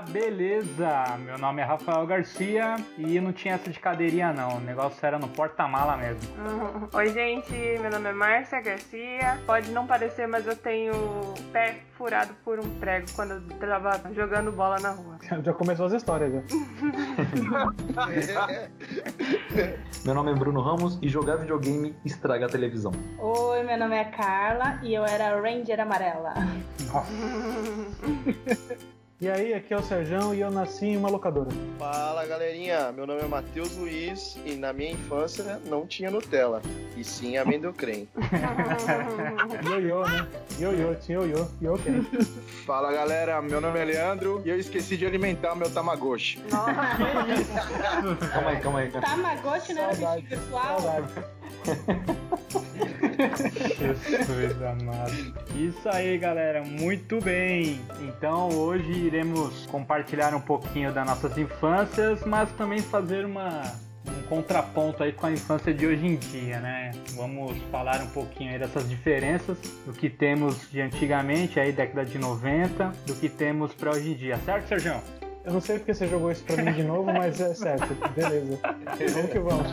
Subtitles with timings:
[0.00, 1.18] beleza?
[1.24, 5.18] Meu nome é Rafael Garcia e não tinha essa de cadeirinha não, o negócio era
[5.18, 6.20] no porta-mala mesmo.
[6.92, 9.38] Oi, gente, meu nome é Márcia Garcia.
[9.46, 14.00] Pode não parecer, mas eu tenho o pé furado por um prego quando eu tava
[14.14, 15.18] jogando bola na rua.
[15.44, 16.40] Já começou as histórias, já.
[20.04, 22.92] Meu nome é Bruno Ramos e jogar videogame estraga a televisão.
[23.18, 26.34] Oi, meu nome é Carla e eu era Ranger Amarela.
[29.20, 31.50] E aí, aqui é o Serjão e eu nasci em uma locadora.
[31.78, 36.62] Fala galerinha, meu nome é Matheus Luiz e na minha infância não tinha Nutella,
[36.96, 38.08] e sim amendoim.
[39.62, 40.26] Ioiô, né?
[40.58, 41.46] Ioiô, tinha ioiô.
[41.60, 42.00] E ok.
[42.64, 46.40] Fala galera, meu nome é Leandro e eu esqueci de alimentar meu Tamagotchi.
[48.32, 48.90] Calma aí, calma aí.
[48.90, 50.80] Tamagotchi não era bicho virtual?
[50.80, 51.39] Saudade.
[53.78, 55.12] Jesus amado.
[55.54, 57.80] Isso aí, galera, muito bem.
[58.00, 63.62] Então hoje iremos compartilhar um pouquinho das nossas infâncias, mas também fazer uma
[64.06, 66.90] um contraponto aí com a infância de hoje em dia, né?
[67.10, 72.18] Vamos falar um pouquinho aí dessas diferenças do que temos de antigamente, aí década de
[72.18, 75.19] 90, do que temos para hoje em dia, certo, Sérgio?
[75.50, 77.92] Eu não sei porque você jogou isso pra mim de novo, mas é certo.
[78.14, 78.56] Beleza.
[79.12, 79.66] Vamos que vamos.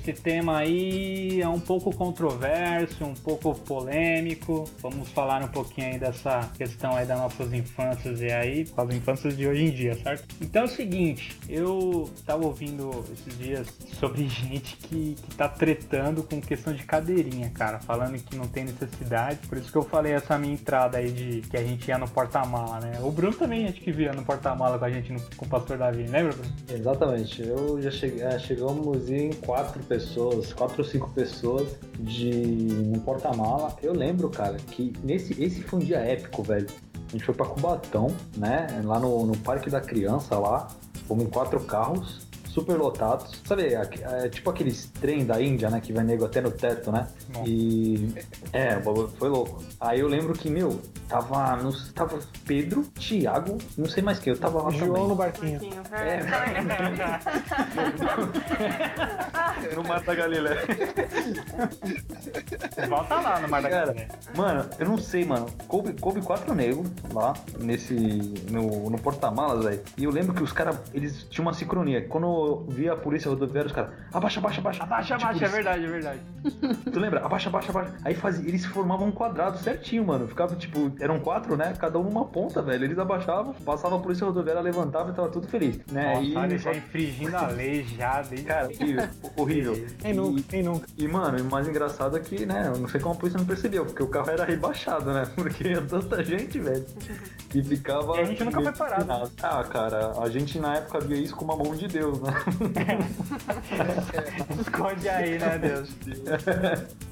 [0.07, 4.65] esse tema aí é um pouco controverso, um pouco polêmico.
[4.81, 8.95] Vamos falar um pouquinho aí dessa questão aí das nossas infâncias e aí, com as
[8.95, 10.25] infâncias de hoje em dia, certo?
[10.41, 13.67] Então é o seguinte, eu tava ouvindo esses dias
[13.99, 18.65] sobre gente que, que tá tretando com questão de cadeirinha, cara, falando que não tem
[18.65, 19.41] necessidade.
[19.49, 22.09] Por isso que eu falei essa minha entrada aí de que a gente ia no
[22.09, 23.01] porta-mala, né?
[23.03, 25.79] O Bruno também acho que via no porta-mala com a gente no, com o pastor
[25.79, 26.53] Davi, lembra, Bruno?
[26.71, 27.43] Exatamente.
[27.43, 29.96] Eu já cheguei, é, chegamos em quatro pessoas,
[30.55, 33.77] quatro ou cinco pessoas de um porta-mala.
[33.83, 36.67] Eu lembro, cara, que nesse esse foi um dia épico, velho.
[37.09, 38.67] A gente foi pra Cubatão, né?
[38.85, 40.69] Lá no, no Parque da Criança lá.
[41.07, 42.26] Fomos em quatro carros,
[42.57, 43.43] super lotados.
[43.45, 43.83] Sabe, é,
[44.25, 45.79] é tipo aqueles trem da Índia, né?
[45.79, 47.07] Que vai nego até no teto, né?
[47.35, 47.47] Nossa.
[47.47, 48.15] E.
[48.51, 48.81] É,
[49.19, 49.63] foi louco.
[49.79, 51.57] Aí eu lembro que, meu, tava.
[51.57, 55.09] Nos, tava Pedro, Thiago, não sei mais quem, eu tava lá João também.
[55.09, 55.61] no barquinho.
[59.67, 59.75] É.
[59.75, 60.61] no Mata Galileia.
[62.89, 64.09] Volta lá no Mar da Galera.
[64.37, 65.47] Mano, eu não sei, mano.
[65.67, 67.95] Coube, coube quatro negros lá, nesse.
[68.51, 69.83] no, no porta-malas, velho.
[69.97, 72.07] E eu lembro que os caras, eles tinham uma sincronia.
[72.09, 74.83] Quando eu via a polícia rodoviária, os caras, abaixa, abaixa, abaixa.
[74.83, 76.21] Abaixa, Tipo, abaixa, é verdade, é verdade.
[76.93, 77.25] Tu lembra?
[77.25, 77.95] Abaixa, abaixa, abaixa.
[78.05, 80.27] Aí fazia, eles formavam um quadrado certinho, mano.
[80.29, 81.75] Ficava, tipo, eram quatro, né?
[81.79, 82.85] Cada um numa ponta, velho.
[82.85, 85.79] Eles abaixavam, passava a polícia rodoviária, levantava e tava tudo feliz.
[85.91, 86.15] Né?
[86.15, 88.47] Nossa, e, olha, já infringindo a lei já, desde...
[88.47, 89.09] Cara, horrível.
[89.37, 89.87] horrível.
[89.99, 90.43] Quem nunca?
[90.49, 90.87] Quem nunca?
[90.97, 93.47] E, mano, o mais engraçado é que, né, eu não sei como a polícia não
[93.47, 95.27] percebeu, porque o carro era rebaixado, né?
[95.35, 96.85] Porque ia tanta gente, velho,
[97.49, 98.17] que ficava.
[98.17, 99.33] E a gente nunca foi parado.
[99.43, 102.36] Ah, cara, a gente na época via isso como a mão de Deus, né?
[104.61, 105.91] Esconde aí, né, Deus?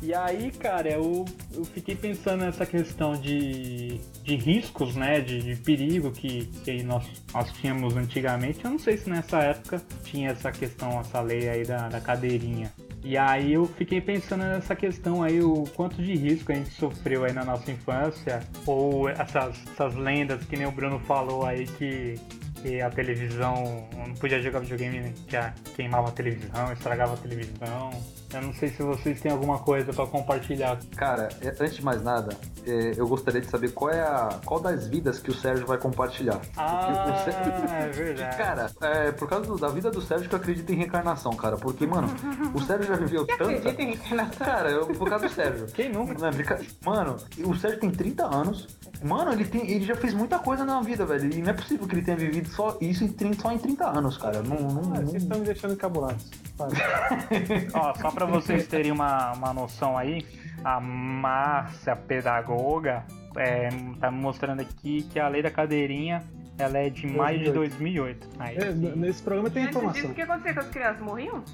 [0.03, 5.57] E aí, cara, eu, eu fiquei pensando nessa questão de, de riscos, né, de, de
[5.57, 8.65] perigo que, que nós, nós tínhamos antigamente.
[8.65, 12.73] Eu não sei se nessa época tinha essa questão, essa lei aí da, da cadeirinha.
[13.05, 17.25] E aí eu fiquei pensando nessa questão aí, o quanto de risco a gente sofreu
[17.25, 22.19] aí na nossa infância, ou essas, essas lendas que nem o Bruno falou aí que,
[22.65, 27.91] que a televisão não podia jogar videogame, que a- queimava a televisão, estragava a televisão.
[28.33, 30.79] Eu não sei se vocês têm alguma coisa pra compartilhar.
[30.97, 32.35] Cara, é, antes de mais nada,
[32.67, 34.41] é, eu gostaria de saber qual é a.
[34.45, 36.41] qual das vidas que o Sérgio vai compartilhar.
[36.57, 38.37] Ah, Sérgio- é verdade.
[38.37, 41.57] Cara, é por causa do- da vida do Sérgio que eu acredito em reencarnação, cara.
[41.57, 42.09] Porque, mano,
[42.55, 43.45] o Sérgio já viveu tanta.
[43.45, 44.47] Acredita em reencarnação?
[44.47, 45.67] Cara, eu, por causa do Sérgio.
[45.67, 46.15] Quem nunca?
[46.27, 48.67] É Mano, o Sérgio tem 30 anos.
[49.05, 51.31] Mano, ele, tem, ele já fez muita coisa na vida, velho.
[51.33, 53.87] E não é possível que ele tenha vivido só isso em 30, só em 30
[53.99, 54.43] anos, cara.
[54.43, 56.31] Não, não, Ah, não- vocês estão me deixando encabulados.
[57.75, 60.25] Ó, só pra vocês terem uma, uma noção aí,
[60.65, 63.05] a Márcia Pedagoga
[63.37, 63.69] é,
[64.01, 66.23] tá me mostrando aqui que a lei da cadeirinha
[66.57, 68.29] ela é de maio de 2008.
[68.39, 70.11] Aí, É, Nesse programa tem Antes disso, informação.
[70.11, 71.03] o que acontecia com as crianças?
[71.03, 71.45] Morriam?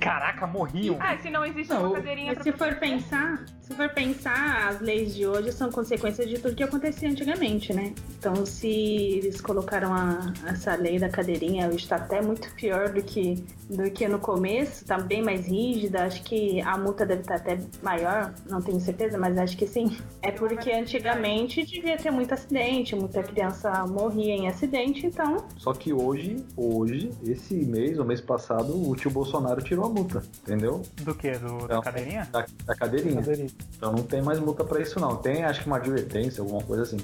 [0.00, 0.96] caraca, morriam.
[1.00, 4.68] Ah, se não existe Não, uma cadeirinha mas pra se for pensar, Se for pensar,
[4.68, 7.94] as leis de hoje são consequência de tudo que acontecia antigamente, né?
[8.18, 13.02] Então, se eles colocaram a- essa lei da cadeirinha, hoje está até muito pior do
[13.02, 16.04] que, do que no começo, tá bem mais rígida.
[16.04, 19.96] Acho que a multa deve estar até maior, não tenho certeza, mas acho que sim.
[20.20, 25.90] É porque antigamente devia ter muito acidente, muita criança morria em acidente, então Só que
[25.90, 30.82] hoje, hoje, esse mês, ou mês passado, o tio Bolsonaro tirou a multa, entendeu?
[31.00, 31.32] Do que?
[31.32, 31.82] Do, da Não.
[31.82, 32.28] cadeirinha?
[32.30, 33.16] Da, da cadeirinha.
[33.22, 33.53] Cadeirinha.
[33.76, 35.16] Então não tem mais multa pra isso não.
[35.16, 36.98] Tem acho que uma advertência, alguma coisa assim.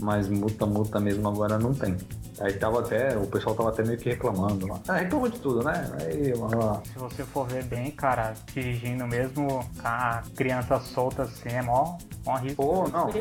[0.00, 1.96] Mas multa, multa mesmo agora não tem.
[2.40, 4.80] Aí tava até, o pessoal tava até meio que reclamando lá.
[4.88, 5.90] Ah, reclama de tudo, né?
[6.00, 6.82] Aí, lá.
[6.84, 11.96] Se você for ver bem, cara, dirigindo mesmo com a criança solta assim, é mó,
[12.26, 12.62] mó risco.
[12.62, 13.12] Pô, não, com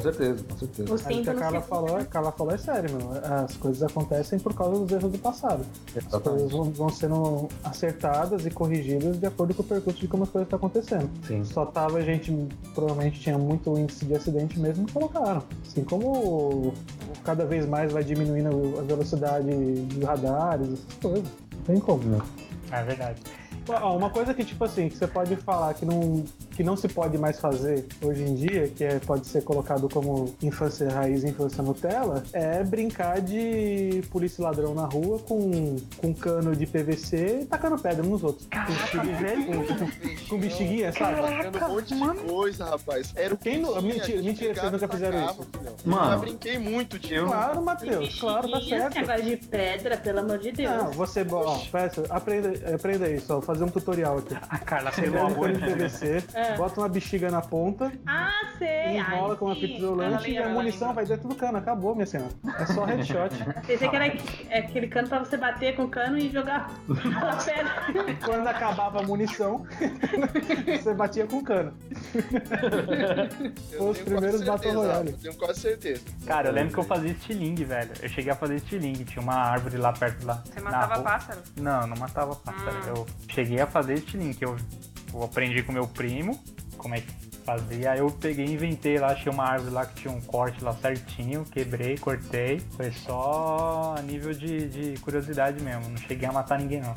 [0.00, 0.94] certeza, com certeza.
[0.94, 3.10] O que a Carla falou, a Carla falou é sério, meu.
[3.12, 5.64] As coisas acontecem por causa dos erros do passado.
[5.88, 6.52] As coisas Exatamente.
[6.52, 10.46] vão, vão sendo acertadas e corrigidas de acordo com o percurso de como as coisas
[10.46, 11.10] estão acontecendo.
[11.26, 11.44] Sim.
[11.44, 12.32] Só tava, a gente
[12.74, 15.42] provavelmente tinha muito índice de acidente mesmo e colocaram.
[15.66, 16.72] Assim como
[17.24, 21.24] cada vez mais vai diminuindo a velocidade de radares, essas coisas.
[21.54, 22.18] Não tem como, né?
[22.70, 23.20] É verdade.
[23.68, 26.88] Ó, Uma coisa que, tipo assim, que você pode falar que não, que não se
[26.88, 31.28] pode mais fazer hoje em dia, que é, pode ser colocado como infância raiz e
[31.28, 37.44] infância Nutella, é brincar de polícia ladrão na rua com, com cano de PVC e
[37.46, 38.48] tacando pedra uns nos outros.
[38.52, 41.16] Com bexiguinha- com, com bexiguinha, sabe?
[41.22, 43.12] Fazendo um monte de coisa, rapaz.
[43.16, 45.50] Era o Quem não- mentira, mentira, vocês nunca fizeram tacava, isso.
[45.58, 45.74] filhão.
[45.84, 46.04] Mano.
[46.06, 48.94] Eu já brinquei muito de Claro, Matheus, claro, tá certo.
[48.98, 50.72] negócio de pedra, pelo amor de Deus.
[50.76, 54.34] Não, você, ó, peça, aprenda, aprenda isso, ó, fazer um tutorial aqui.
[54.48, 55.74] A Carla Você pegou pega a um cano de bolha.
[55.76, 56.56] PVC, É.
[56.56, 58.96] bota uma bexiga na ponta, Ah, sei.
[58.98, 61.58] enrola Ai, com uma fita isolante e a munição vai dentro do cano.
[61.58, 62.30] Acabou, minha senhora.
[62.58, 63.30] É só headshot.
[63.66, 64.06] Pensei que era
[64.48, 68.14] é aquele cano pra você bater com o cano e jogar a pedra.
[68.24, 69.66] Quando acabava a munição,
[70.80, 71.72] você batia com cano.
[73.72, 75.10] Eu Os primeiros Battle Royale.
[75.10, 76.02] Eu tenho quase certeza.
[76.26, 77.90] Cara, eu lembro que eu fazia estilingue, velho.
[78.02, 79.04] Eu cheguei a fazer estilingue.
[79.04, 80.42] Tinha uma árvore lá perto lá.
[80.44, 81.02] Você matava rua.
[81.04, 81.40] pássaro?
[81.56, 82.76] Não, não matava pássaro.
[82.86, 84.56] Eu cheguei a fazer estilingue, eu,
[85.12, 86.42] eu aprendi com meu primo
[86.76, 87.92] como é que fazia.
[87.92, 90.72] Aí eu peguei e inventei lá, achei uma árvore lá que tinha um corte lá
[90.74, 92.60] certinho, quebrei, cortei.
[92.76, 95.88] Foi só a nível de, de curiosidade mesmo.
[95.90, 96.94] Não cheguei a matar ninguém, não.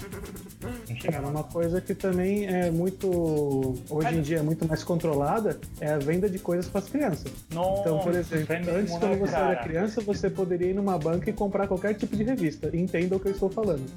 [0.61, 1.35] Não cheguei a Cara, matar.
[1.37, 3.75] uma coisa que também é muito.
[3.89, 7.31] Hoje em dia é muito mais controlada é a venda de coisas para as crianças.
[7.53, 9.63] Nossa, Então, por exemplo, é antes, quando você era cara?
[9.63, 12.69] criança, você poderia ir numa banca e comprar qualquer tipo de revista.
[12.75, 13.85] Entenda o que eu estou falando.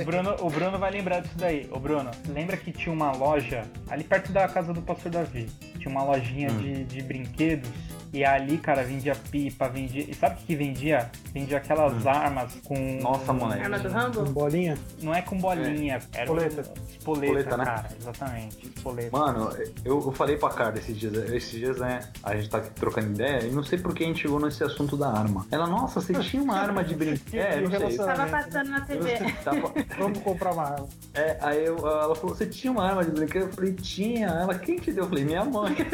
[0.00, 1.68] O Bruno, o Bruno vai lembrar disso daí.
[1.70, 5.46] Ô Bruno, lembra que tinha uma loja ali perto da casa do pastor Davi?
[5.78, 6.58] Tinha uma lojinha Hum.
[6.58, 7.68] de, de brinquedos.
[8.16, 10.02] E ali, cara, vendia pipa, vendia.
[10.08, 11.10] E sabe o que que vendia?
[11.34, 12.74] Vendia aquelas armas com.
[12.74, 12.98] Hum.
[13.02, 13.62] Nossa, moleque.
[13.62, 14.24] Arma do Com Rambo?
[14.32, 14.78] bolinha.
[15.02, 16.60] Não é com bolinha, era Espoleta.
[16.88, 17.64] espoleta, Espoleta, né?
[17.66, 18.66] cara, exatamente.
[18.74, 19.10] Espoleta.
[19.18, 19.50] Mano,
[19.84, 22.00] eu, eu falei pra Carla esses dias, esses dias, né?
[22.22, 24.64] A gente tá aqui trocando ideia e não sei por que a gente chegou nesse
[24.64, 25.46] assunto da arma.
[25.50, 27.34] Ela, nossa, você tinha uma arma de brinquedo?
[27.42, 27.98] É, E o não sei.
[27.98, 29.18] Tava passando na TV.
[29.44, 30.88] Tava- Vamos comprar uma arma.
[31.12, 33.42] É, aí eu- ela falou, você tinha uma arma de brinquedo?
[33.42, 34.28] Eu falei, tinha.
[34.28, 35.04] Ela, quem te deu?
[35.04, 35.76] Eu falei, minha mãe.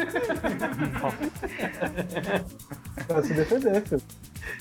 [3.07, 4.01] Pra se defender, filho.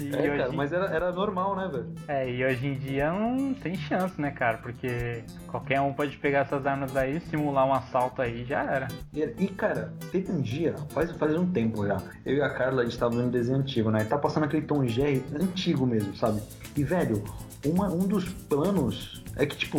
[0.01, 1.87] E É, cara, mas era, era normal, né, velho?
[2.09, 4.59] É, e hoje em dia não tem chance, né, cara?
[4.59, 8.89] Porque qualquer um pode pegar essas armas aí, simular um assalto aí já era.
[9.13, 12.83] E, e, cara, teve um dia, faz, faz um tempo já, eu e a Carla,
[12.83, 14.05] a gente tava vendo um desenho antigo, né?
[14.05, 16.41] Tá passando aquele Tom Jerry antigo mesmo, sabe?
[16.77, 17.23] E, velho,
[17.65, 19.79] uma, um dos planos é que, tipo,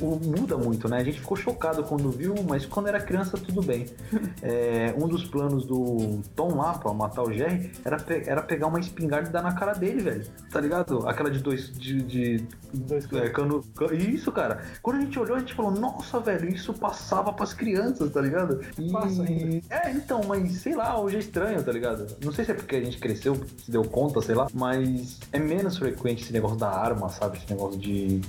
[0.00, 0.98] o- o- muda muito, né?
[0.98, 3.86] A gente ficou chocado quando viu, mas quando era criança, tudo bem.
[4.42, 8.66] É, um dos planos do Tom lá, pra matar o Jerry, era, pe- era pegar
[8.66, 10.26] uma espingarda e dar na cara dele, velho.
[10.50, 11.08] Tá ligado?
[11.08, 11.72] Aquela de dois.
[11.72, 12.02] de.
[12.02, 14.60] de Dois é, cano, cano- Isso, cara.
[14.82, 18.60] Quando a gente olhou, a gente falou, nossa, velho, isso passava pras crianças, tá ligado?
[18.78, 18.90] E...
[18.90, 19.60] Passa ainda.
[19.70, 22.06] É, então, mas sei lá, hoje é estranho, tá ligado?
[22.22, 25.38] Não sei se é porque a gente cresceu, se deu conta, sei lá, mas é
[25.38, 27.38] menos frequente esse negócio da arma, sabe?
[27.38, 28.20] Esse negócio de.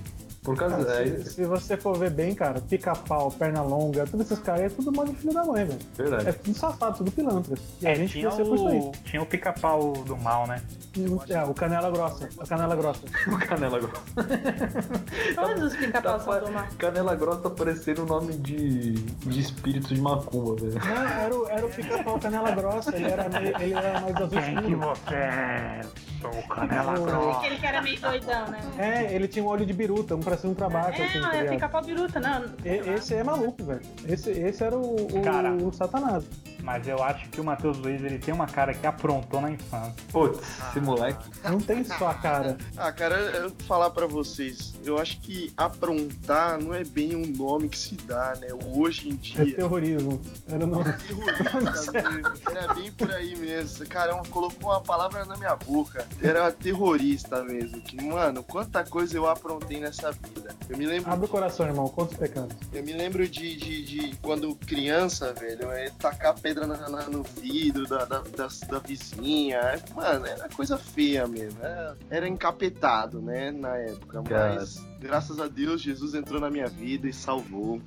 [0.46, 0.86] Por causa.
[0.86, 4.62] Cara, é, se, se você for ver bem, cara, pica-pau, perna longa, todos esses caras
[4.62, 5.80] é tudo mó de filho da mãe, velho.
[5.98, 6.30] verdade.
[6.30, 7.56] É tudo safado, tudo pilantra.
[7.82, 10.62] E a É, gente tinha, o, tinha o pica-pau do mal, né?
[11.30, 12.30] É, o canela grossa.
[12.40, 13.02] A canela grossa.
[13.28, 14.04] O Canela Grossa.
[15.36, 16.66] Todos os pica-pau são do mal.
[16.78, 20.74] Canela Grossa parecendo o nome de, de espírito de macumba, velho.
[20.80, 24.30] Não, era o, era o pica-pau canela grossa, ele era, meio, ele era mais azul
[24.30, 25.82] Quem que você é?
[26.22, 27.40] Sou o Canela O- Grossa.
[27.40, 28.60] Aquele que era meio doidão, né?
[28.78, 31.18] É, ele tinha um olho de biruta, um pra cima e um pra baixo, assim,
[31.18, 32.20] É, tá não, é pica-pau biruta.
[32.64, 33.82] E- Esse é maluco, velho.
[34.08, 35.52] Esse, esse era o, o, Cara.
[35.54, 36.24] o satanás.
[36.66, 39.94] Mas eu acho que o Matheus Luiz ele tem uma cara que aprontou na infância.
[40.12, 41.24] Putz, esse moleque.
[41.44, 42.58] Não tem só a cara.
[42.76, 44.74] Ah, cara, eu vou falar pra vocês.
[44.84, 48.48] Eu acho que aprontar não é bem um nome que se dá, né?
[48.76, 49.56] Hoje em É dia.
[49.56, 50.20] terrorismo.
[50.50, 50.84] Era no...
[50.84, 52.34] terrorista mesmo.
[52.50, 53.86] Era bem por aí mesmo.
[53.88, 56.06] Caramba, colocou uma palavra na minha boca.
[56.22, 57.80] Era terrorista mesmo.
[57.82, 60.56] Que, mano, quanta coisa eu aprontei nessa vida.
[60.68, 61.88] Eu me lembro, Abre o coração, irmão.
[61.88, 62.56] Conta os pecados.
[62.74, 67.24] eu me lembro de, de, de quando criança, velho, é tacar pedra na- na- no
[67.24, 69.58] vidro da, da, da, da vizinha.
[69.58, 71.60] É, Mano, era coisa feia mesmo.
[71.64, 74.22] Era, era encapetado, né, na época.
[74.24, 74.56] Cara.
[74.56, 77.82] Mas, graças a Deus, Jesus entrou na minha vida e salvou.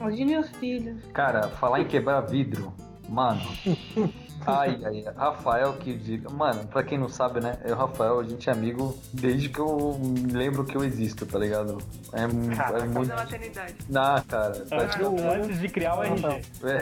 [0.00, 1.02] Hoje meus filhos.
[1.12, 2.72] Cara, falar em quebrar vidro,
[3.08, 3.40] mano.
[4.46, 5.04] Ai, ai.
[5.16, 6.30] Rafael que diga.
[6.30, 7.58] Mano, pra quem não sabe, né?
[7.64, 10.84] Eu e o Rafael, a gente é amigo desde que eu me lembro que eu
[10.84, 11.78] existo, tá ligado?
[12.12, 13.12] É, é muito.
[13.12, 14.52] Ah, cara.
[14.52, 16.26] tá Antes, tipo- antes de criar o RG.
[16.64, 16.80] É.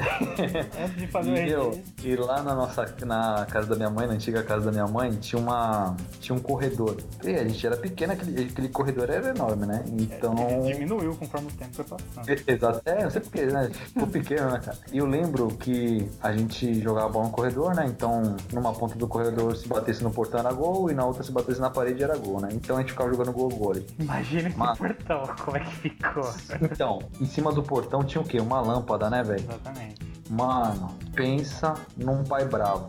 [0.85, 1.83] Antes de fazer o E, meu, RG.
[2.05, 5.11] e lá na nossa na casa da minha mãe, na antiga casa da minha mãe,
[5.13, 6.97] tinha uma tinha um corredor.
[7.25, 9.85] E a gente era pequeno, aquele, aquele corredor era enorme, né?
[9.99, 10.35] Então
[10.65, 12.29] Ele diminuiu conforme o tempo foi passando.
[12.47, 13.71] Exato, é, não sei porque, né?
[13.73, 14.79] Ficou pequeno, né, cara?
[14.93, 17.87] E eu lembro que a gente jogava bola no corredor, né?
[17.87, 21.33] Então, numa ponta do corredor, se batesse no portão era gol, e na outra, se
[21.33, 22.49] batesse na parede era gol, né?
[22.53, 23.75] Então a gente ficava jogando gol gol.
[23.99, 24.77] Imagina esse Mano.
[24.77, 26.31] portão, como é que ficou.
[26.63, 28.41] Então, em cima do portão tinha o quê?
[28.41, 29.41] Uma lâmpada, né, velho?
[29.41, 30.01] Exatamente.
[30.31, 32.89] Mano, pensa num pai bravo.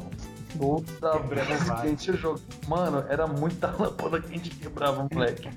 [0.57, 2.41] Puta vez que a gente jogou.
[2.67, 5.49] Mano, era muita lâmpada que a gente quebrava, moleque.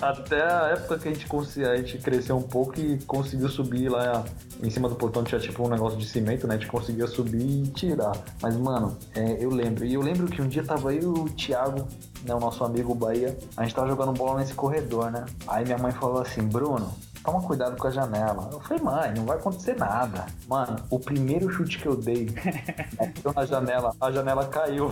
[0.00, 1.26] Até a época que a gente,
[1.64, 4.24] a gente cresceu um pouco e conseguiu subir lá
[4.62, 6.54] em cima do portão, tinha tipo um negócio de cimento, né?
[6.54, 8.12] A gente conseguia subir e tirar.
[8.40, 9.84] Mas, mano, é, eu lembro.
[9.84, 11.86] E eu lembro que um dia tava e o Thiago,
[12.24, 15.24] né, o nosso amigo Bahia, a gente tava jogando bola nesse corredor, né?
[15.46, 18.50] Aí minha mãe falou assim, Bruno, toma cuidado com a janela.
[18.52, 20.26] Eu falei, mãe, não vai acontecer nada.
[20.48, 22.26] Mano, o primeiro chute que eu dei,
[22.98, 24.90] bateu na janela, a janela caiu.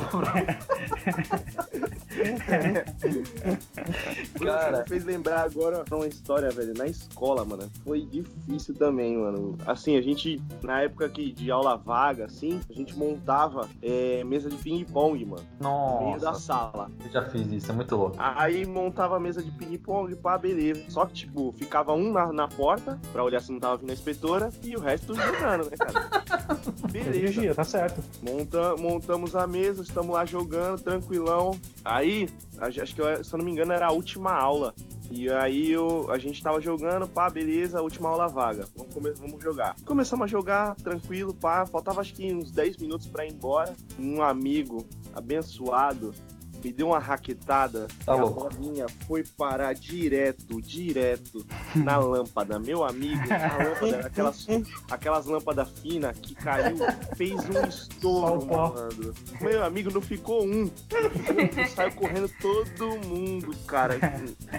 [4.42, 7.70] Cara, fez lembrar agora uma história, velho, na escola, mano.
[7.84, 9.56] Foi difícil também, mano.
[9.66, 14.48] Assim, a gente, na época que de aula vaga, assim, a gente montava é, mesa
[14.48, 16.90] de ping-pong, mano, no meio da nossa, sala.
[17.04, 18.16] eu já fiz isso, é muito louco.
[18.18, 20.82] Aí montava a mesa de ping-pong, pá, beleza.
[20.88, 23.94] Só que, tipo, ficava um na, na porta, pra olhar se não tava vindo a
[23.94, 26.10] inspetora, e o resto jogando, né, cara?
[26.90, 27.54] Beleza.
[27.54, 28.02] Tá certo.
[28.22, 31.58] Monta, montamos a mesa, estamos lá jogando, tranquilão.
[31.84, 32.28] Aí,
[32.60, 34.74] acho que, eu- se eu não me engano, era a última aula.
[35.12, 38.64] E aí eu, a gente tava jogando, pá, beleza, última aula vaga.
[38.76, 39.74] Vamos, come- vamos jogar.
[39.84, 41.66] Começamos a jogar, tranquilo, pá.
[41.66, 43.74] Faltava acho que uns 10 minutos pra ir embora.
[43.98, 46.14] Um amigo abençoado
[46.62, 47.86] me deu uma raquetada.
[48.04, 52.58] Tá e a bolinha foi parar direto, direto na lâmpada.
[52.58, 54.46] Meu amigo, a lâmpada, era aquelas,
[54.90, 56.76] aquelas lâmpadas finas que caiu,
[57.16, 58.68] fez um estouro, Só o pó.
[58.68, 59.14] malandro.
[59.40, 60.64] Meu amigo, não ficou um.
[60.64, 63.98] Não ficou um, Saiu correndo todo mundo, cara.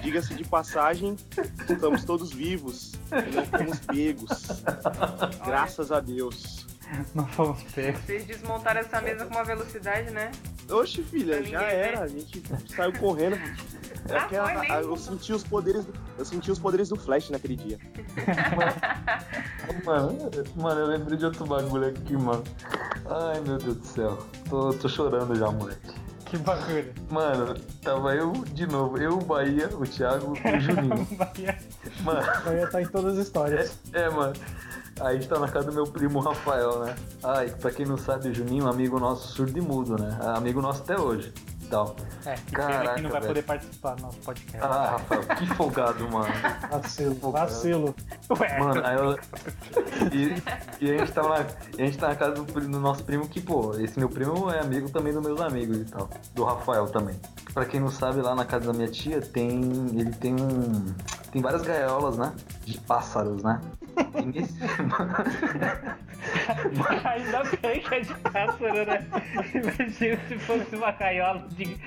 [0.02, 1.16] Diga-se de passagem,
[1.70, 2.94] estamos todos vivos.
[3.12, 4.64] Não fomos pegos.
[5.46, 6.71] Graças a Deus.
[7.16, 8.02] Não fomos pegos.
[8.02, 10.32] Vocês desmontaram essa mesa com uma velocidade, né?
[10.70, 11.88] Oxe, filha, Pra já ninguém ver.
[11.88, 12.02] era.
[12.02, 12.44] A gente
[12.76, 13.38] saiu correndo.
[14.10, 14.76] É Ah, aquela- foi mesmo?
[14.92, 17.78] eu senti os poderes, do- eu senti os poderes do Flash naquele dia.
[19.86, 20.18] Mano,
[20.56, 22.44] mano, eu lembrei de outro bagulho aqui, mano.
[23.06, 24.18] Ai, meu Deus do céu.
[24.50, 25.94] Tô, tô chorando já, moleque.
[26.26, 26.92] Que bagulho.
[27.10, 28.98] Mano, tava eu de novo.
[28.98, 31.08] Eu, o Bahia, o Thiago e o Juninho.
[32.04, 33.78] Mano, Aí ia estar em todas as histórias.
[33.94, 34.34] é, mano.
[35.02, 36.96] Aí a gente tá na casa do meu primo Rafael, né?
[37.24, 40.18] Ai, pra quem não sabe, o Juninho é um amigo nosso surdo e mudo, né?
[40.24, 41.34] É amigo nosso até hoje.
[41.70, 41.96] Tal.
[42.26, 43.28] É, que pena que Caraca, não vai velho.
[43.34, 44.58] poder participar do nosso podcast.
[44.62, 46.28] Ah, Rafael, que folgado, mano.
[46.70, 47.96] Vacilo, vacilo.
[48.38, 49.18] Ué, Mano, aí eu.
[50.12, 53.26] E, e a gente tava na, a gente tá na casa do, do nosso primo
[53.30, 56.10] que, pô, esse meu primo é amigo também dos meus amigos e tal.
[56.36, 57.16] Do Rafael também.
[57.54, 59.62] Pra quem não sabe, lá na casa da minha tia tem.
[59.98, 60.94] Ele tem um.
[61.32, 62.34] Tem várias gaiolas, né?
[62.66, 63.62] De pássaros, né?
[64.16, 64.60] E nesse.
[67.06, 69.08] ainda bem que é de pássaro, né?
[69.54, 71.78] Imagina se fosse uma gaiola de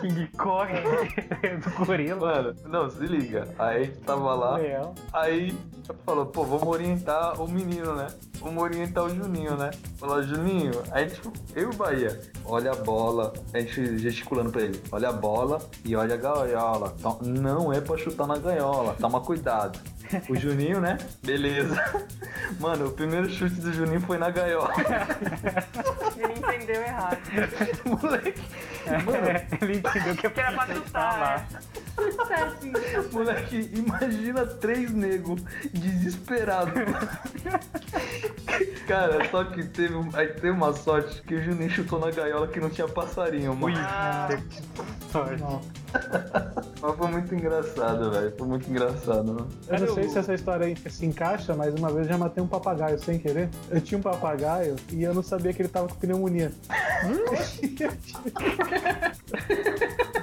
[0.00, 0.72] King Kong
[1.62, 2.20] do gorila.
[2.20, 3.48] Mano, não, se liga.
[3.58, 4.56] Aí a gente tava lá.
[4.56, 4.94] Leão.
[5.12, 5.56] Aí
[6.04, 8.06] falou, pô, vamos orientar o menino, né?
[8.40, 9.70] Vamos orientar o Juninho, né?
[9.98, 14.62] Falou, Juninho, aí tipo, eu e o Bahia, olha a bola, a gente gesticulando pra
[14.62, 16.94] ele, olha a bola e olha a gaiola.
[16.98, 19.78] Então, não é pra chutar na gaiola, toma cuidado.
[20.28, 20.98] O Juninho, né?
[21.22, 21.74] Beleza.
[22.60, 24.70] Mano, o primeiro chute do Juninho foi na gaiola.
[26.16, 27.18] Ele entendeu errado.
[27.86, 28.42] Moleque.
[29.62, 30.52] Ele entendeu que é Que era
[30.90, 31.46] pra lá.
[32.30, 32.54] é.
[33.14, 35.40] Moleque, imagina três negros
[35.72, 36.72] desesperados.
[38.86, 42.46] Cara, só que teve, um- aí teve uma sorte que o Juninho chutou na gaiola
[42.48, 43.74] que não tinha passarinho, mano.
[43.78, 44.28] Ah,
[45.10, 45.42] Sorte.
[46.82, 48.34] Mas foi muito engraçado, velho.
[48.36, 49.48] Foi muito engraçado, mano.
[49.68, 52.42] Eu não sei se essa história aí se encaixa, mas uma vez eu já matei
[52.42, 53.48] um papagaio sem querer.
[53.70, 56.52] Eu tinha um papagaio e eu não sabia que ele tava com pneumonia.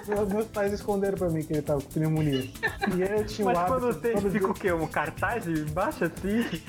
[0.08, 2.50] Meus- Meus pais esconderam pra mim que ele tava com pneumonia.
[2.98, 3.80] E aí eu tinha um Mas hábito...
[3.80, 4.72] quando tem, todo fica dia- o quê?
[4.74, 6.62] Um cartaz embaixo assim?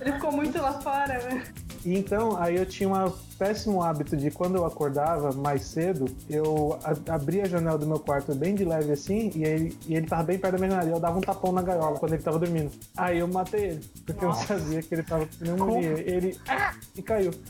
[0.00, 1.42] Ele ficou muito lá fora, né?
[1.84, 6.78] E então, aí eu tinha um péssimo hábito de quando eu acordava mais cedo, eu
[7.08, 10.24] abria a janela do meu quarto bem de leve assim, e ele, e ele tava
[10.24, 10.90] bem perto da minha janela.
[10.90, 12.70] e Eu dava um tapão na gaiola quando ele tava dormindo.
[12.98, 15.90] Aí eu matei ele, porque eu sabia que ele tava com pneumonia.
[16.06, 16.38] Ele.
[16.46, 16.74] Ah!
[16.94, 17.30] E caiu.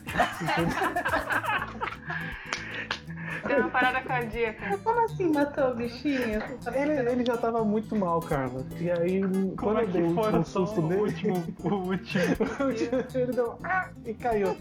[3.47, 4.79] Deu uma parada cardíaca.
[4.79, 6.43] Como assim matou o bichinho?
[6.75, 8.65] Ele, ele já tava muito mal, Carla.
[8.79, 11.75] E aí, Como quando é eu dei o último o susto O nele, último, o
[11.75, 12.25] último.
[13.15, 13.59] ele deu.
[13.65, 13.89] Ah!
[14.05, 14.57] E caiu.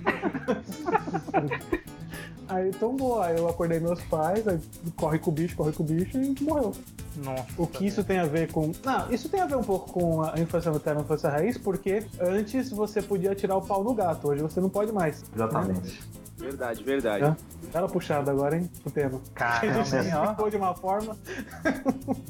[2.48, 4.60] Aí tombou, aí eu acordei meus pais, aí
[4.96, 6.74] corre com o bicho, corre com o bicho e morreu.
[7.18, 7.46] Nossa.
[7.58, 8.72] O que isso tem a ver com.
[8.84, 11.58] Não, isso tem a ver um pouco com a infância materna e a infância raiz,
[11.60, 15.24] porque antes você podia tirar o pau no gato, hoje você não pode mais.
[15.34, 16.02] Exatamente.
[16.40, 17.24] Verdade, verdade.
[17.24, 17.36] Hã?
[17.74, 19.22] Bela puxada agora, hein, o tema.
[19.36, 19.80] Caramba,
[20.18, 20.24] ó.
[20.24, 21.16] explicou de uma forma,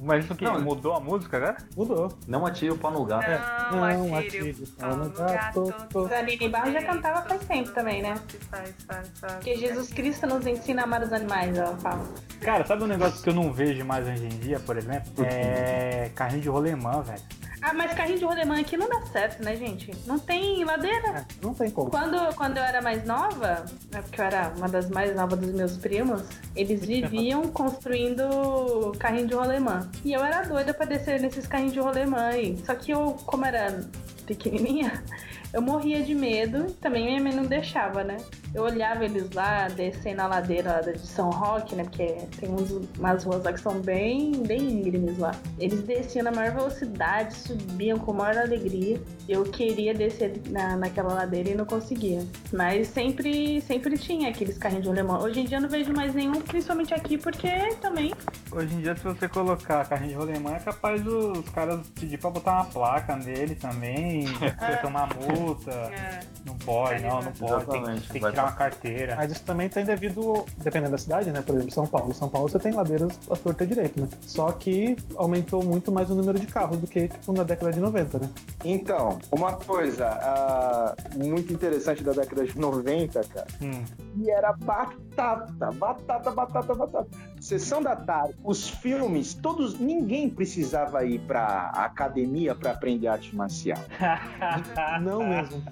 [0.02, 1.58] Mas isso que Não, mudou a música agora?
[1.78, 2.12] mudou.
[2.28, 3.30] Não atire o pau no gato.
[3.72, 5.88] Não, Não, atire atire o pau no no gato, gato.
[5.90, 8.16] tô- A Aline Barros já cantava faz tempo também, né?
[8.50, 9.34] Faz, faz, faz.
[9.36, 12.04] Porque Jesus Cristo nos ensina a amar os animais, ela fala.
[12.42, 15.24] Cara, sabe um negócio que eu não vejo mais hoje em dia, por exemplo?
[15.26, 17.22] É carrinho de rolemã, velho.
[17.62, 19.92] Ah, mas carrinho de rolemã aqui não dá certo, né, gente?
[20.08, 21.10] Não tem ladeira.
[21.10, 21.90] É, não tem como.
[21.92, 23.66] Quando, quando eu era mais nova,
[24.00, 26.24] né, porque eu era uma das mais novas dos meus primos,
[26.56, 29.90] eles viviam construindo carrinho de rolemã.
[30.04, 32.58] E eu era doida pra descer nesses carrinhos de rolemã aí.
[32.66, 33.84] Só que eu, como era
[34.26, 35.04] pequenininha,
[35.54, 38.18] eu morria de medo também minha mãe não deixava, né?
[38.54, 41.84] Eu olhava eles lá, descendo a ladeira de São Roque, né?
[41.84, 45.32] Porque tem uns, umas ruas lá que são bem, bem íngremes lá.
[45.60, 49.00] Eles desciam na maior velocidade, subiam com a maior alegria.
[49.28, 52.26] Eu queria descer na, naquela ladeira e não conseguia.
[52.52, 55.20] Mas sempre, sempre tinha aqueles carrinhos de rolemã.
[55.20, 57.50] Hoje em dia eu não vejo mais nenhum, principalmente aqui, porque
[57.82, 58.12] também
[58.52, 62.32] Hoje em dia, se você colocar carrinho de rolemã, é capaz dos caras pedir pra
[62.32, 65.72] botar uma placa nele também, você tomar multa.
[65.72, 66.20] É.
[66.46, 67.66] Não pode, não, não pode.
[67.66, 69.16] Tem, tem que tirar uma carteira.
[69.16, 71.42] Mas isso também tem devido, dependendo da cidade, né?
[71.42, 72.14] Por exemplo, São Paulo.
[72.14, 74.08] São Paulo você tem ladeiras à torta direito, né?
[74.22, 77.80] Só que aumentou muito mais o número de carros do que, tipo, na década de
[77.80, 78.30] 90, né?
[78.64, 83.84] Então, uma coisa ah, muito interessante da década de 90, cara, Hum.
[84.18, 87.08] e era batata, batata, batata, batata.
[87.40, 93.78] Sessão da tarde, os filmes, todos, ninguém precisava ir pra academia pra aprender arte marcial.
[95.02, 95.64] Não mesmo.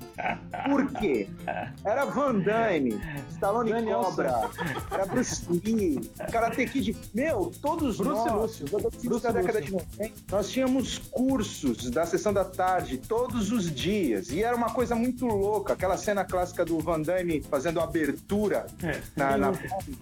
[0.69, 1.27] Por quê?
[1.83, 2.99] Era Van Damme,
[3.31, 4.49] Stallone Daniel Cobra,
[4.91, 5.99] era Bruce Lee,
[6.31, 6.95] Karate Kid.
[7.13, 8.65] Meu, todos Bruce nós, Lúcio.
[9.03, 14.29] Bruce da década de 90, nós tínhamos cursos da sessão da tarde todos os dias.
[14.29, 15.73] E era uma coisa muito louca.
[15.73, 18.99] Aquela cena clássica do Van Damme fazendo a abertura É.
[19.15, 19.51] na, na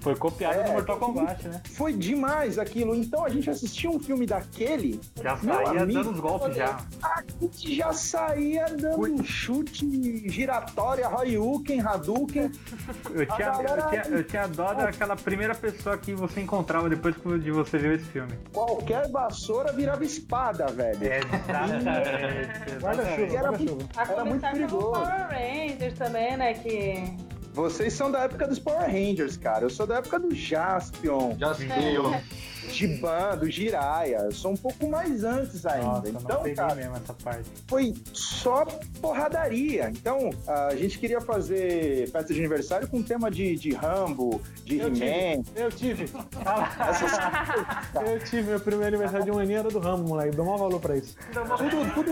[0.02, 1.55] Foi copiado É, do Mortal Kombat, né?
[1.72, 2.96] Foi demais aquilo.
[2.96, 6.78] Então a gente assistia um filme daquele, Já saía amigo, dando os golpes já.
[7.04, 12.52] a gente já saía dando um chute giratória, Horyuken, Hadouken.
[13.14, 17.16] Eu tinha, galera- eu, tinha, eu tinha dó daquela primeira pessoa que você encontrava depois
[17.42, 18.34] de você ver esse filme.
[18.54, 21.04] Qualquer vassoura virava espada, velho.
[21.04, 22.80] É, exatamente.
[22.82, 23.90] Guarda-chuva, Era guarda-chuva.
[23.98, 24.82] a Era muito perigoso.
[24.92, 26.54] Power Rangers também, né?
[26.54, 27.16] Que
[27.56, 29.64] Vocês são da época dos Power Rangers, cara.
[29.64, 31.70] Eu sou da época do Jaspion, Já sei.
[32.72, 34.20] Giban, do Jiraiya.
[34.20, 35.86] Eu sou um pouco mais antes ainda.
[35.86, 37.50] Nossa, não então, peguei cara, mesmo essa parte.
[37.68, 38.66] foi só
[39.02, 39.90] porradaria.
[39.90, 44.80] Então, a gente queria fazer festa de aniversário com tema de, de Rambo, de.
[44.80, 45.44] He-Man.
[45.56, 46.06] Eu tive.
[48.06, 48.44] Eu tive.
[48.44, 50.36] Meu primeiro aniversário de um aninho era do Ramo, moleque.
[50.36, 51.16] Dou maior valor pra isso.
[51.34, 52.12] tudo, tudo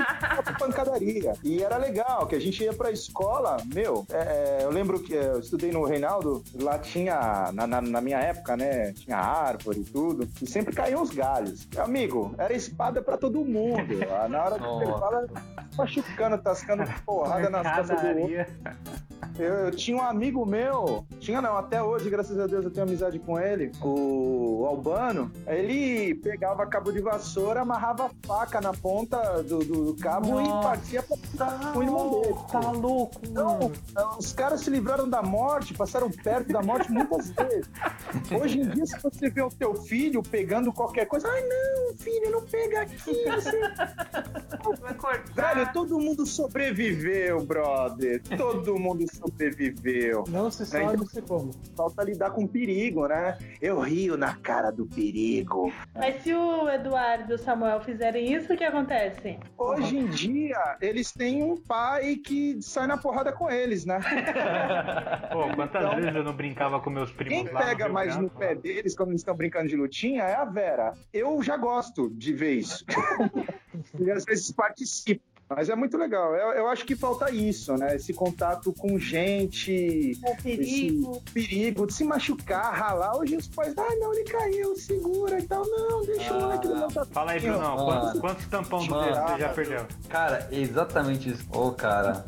[0.57, 1.33] pancadaria.
[1.43, 5.13] E era legal, que a gente ia pra escola, meu, é, é, eu lembro que
[5.13, 9.83] eu estudei no Reinaldo, lá tinha, na, na, na minha época, né, tinha árvore e
[9.83, 11.67] tudo, e sempre caíam os galhos.
[11.77, 13.81] Amigo, era espada pra todo mundo.
[14.11, 14.83] Ah, Na hora de Nossa.
[14.83, 15.27] intervalo,
[15.77, 18.45] machucando, tascando porrada nas costas do outro.
[19.37, 22.85] Eu, eu tinha um amigo meu, tinha não, até hoje, graças a Deus, eu tenho
[22.85, 25.31] amizade com ele, o Albano.
[25.47, 30.43] Ele pegava cabo de vassoura, amarrava a faca na ponta do, do- do cabo e
[30.47, 30.67] Nossa.
[30.67, 31.03] partia
[31.35, 32.35] pra, com o irmão dele.
[32.51, 33.71] Tá louco, Então,
[34.19, 37.69] os caras se livraram da morte, passaram perto da morte muitas vezes.
[38.39, 42.29] Hoje em dia, se você vê o teu filho pegando qualquer coisa, ai não, filho,
[42.31, 43.23] não pega aqui.
[43.31, 43.59] Você...
[44.79, 45.55] Vai cortar.
[45.55, 48.21] Velho, todo mundo sobreviveu, brother.
[48.37, 49.22] Todo mundo sobreviveu.
[50.29, 51.51] Não se sabe se como.
[51.75, 53.37] Falta lidar com perigo, né?
[53.61, 55.71] Eu rio na cara do perigo.
[55.95, 59.37] Mas se o Eduardo e o Samuel fizerem isso, o que acontece?
[59.57, 63.99] Hoje em dia, eles têm um pai que sai na porrada com eles, né?
[65.31, 68.49] Pô, quantas Então, vezes eu não brincava com meus primos Quem pega mais no pé
[68.49, 68.53] lá?
[68.55, 70.93] deles quando eles estão brincando de lutinha é a Vera.
[71.11, 72.85] Eu já gosto de ver isso.
[73.99, 75.21] e às vezes participo.
[75.55, 76.33] Mas é muito legal.
[76.35, 77.95] Eu, eu acho que falta isso, né?
[77.95, 81.11] Esse contato com gente, O perigo.
[81.25, 83.17] esse perigo de se machucar, ralar.
[83.17, 85.65] Hoje os pais, ah, não, ele caiu, segura e tal.
[85.67, 87.05] Não, deixa o moleque levantar.
[87.07, 87.85] Fala aí, Brunão, Mano.
[88.01, 89.05] quantos, quantos tampão Mano.
[89.11, 89.85] desse você já perdeu?
[90.09, 91.43] Cara, é exatamente isso.
[91.51, 92.25] Ô, cara.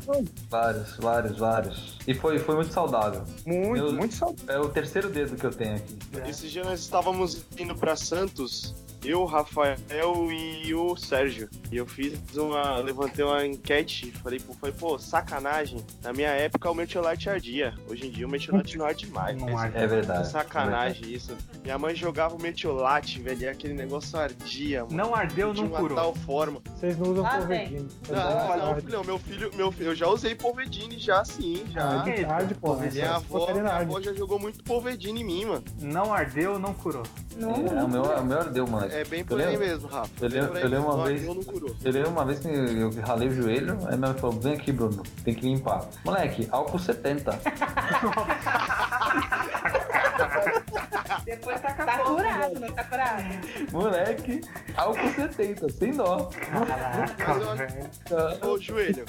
[0.48, 1.98] Vários, vários, vários.
[2.06, 3.22] E foi, foi muito saudável.
[3.44, 4.54] Muito, Eu- muito saudável.
[4.54, 5.96] É o terceiro dedo que eu tenho aqui.
[6.28, 8.74] Esse dia nós estávamos indo pra Santos,
[9.06, 9.76] eu, o Rafael
[10.30, 11.48] e o Sérgio.
[11.70, 12.76] E eu fiz uma.
[12.78, 15.84] levantei uma enquete, falei, pô, falei, pô, sacanagem.
[16.02, 17.74] Na minha época o Metiolate ardia.
[17.88, 19.36] Hoje em dia o Metiolate não arde mais.
[19.40, 19.76] Não arde.
[19.76, 20.28] É verdade.
[20.28, 21.36] Sacanagem isso.
[21.62, 24.96] Minha mãe jogava o Metiolate, velho, e aquele negócio ardia, mano.
[24.96, 25.96] Não ardeu, de não uma curou.
[25.96, 26.60] tal forma.
[26.76, 27.88] Vocês não usam Ah, Corvedinho.
[28.08, 32.02] Não, não, filhão, meu filho, meu filho, eu já usei Polvedine já sim, já.
[32.02, 32.76] Ah, de tarde, pô.
[32.76, 35.64] Minha avó, minha avó já jogou muito Polvedine em mim, mano.
[35.80, 37.02] Não ardeu, não curou.
[37.36, 37.50] Não.
[37.50, 38.86] É, o meu, o meu ardeu, mano.
[38.96, 40.10] É bem por aí mesmo, Rafa.
[40.24, 41.24] eu lembro- eu lembro uma vez-.
[41.24, 44.72] Eu lembro uma vez que eu ralei o joelho, aí minha mãe falou, vem aqui,
[44.72, 45.86] Bruno, tem que limpar.
[46.04, 47.38] Moleque, álcool 70.
[51.26, 52.16] Depois Tá fogo.
[52.16, 53.22] curado, não tá curado?
[53.72, 54.40] Moleque,
[54.76, 56.30] álcool 70, sem dó.
[57.18, 58.46] Caraca.
[58.46, 59.04] Ô, joelho,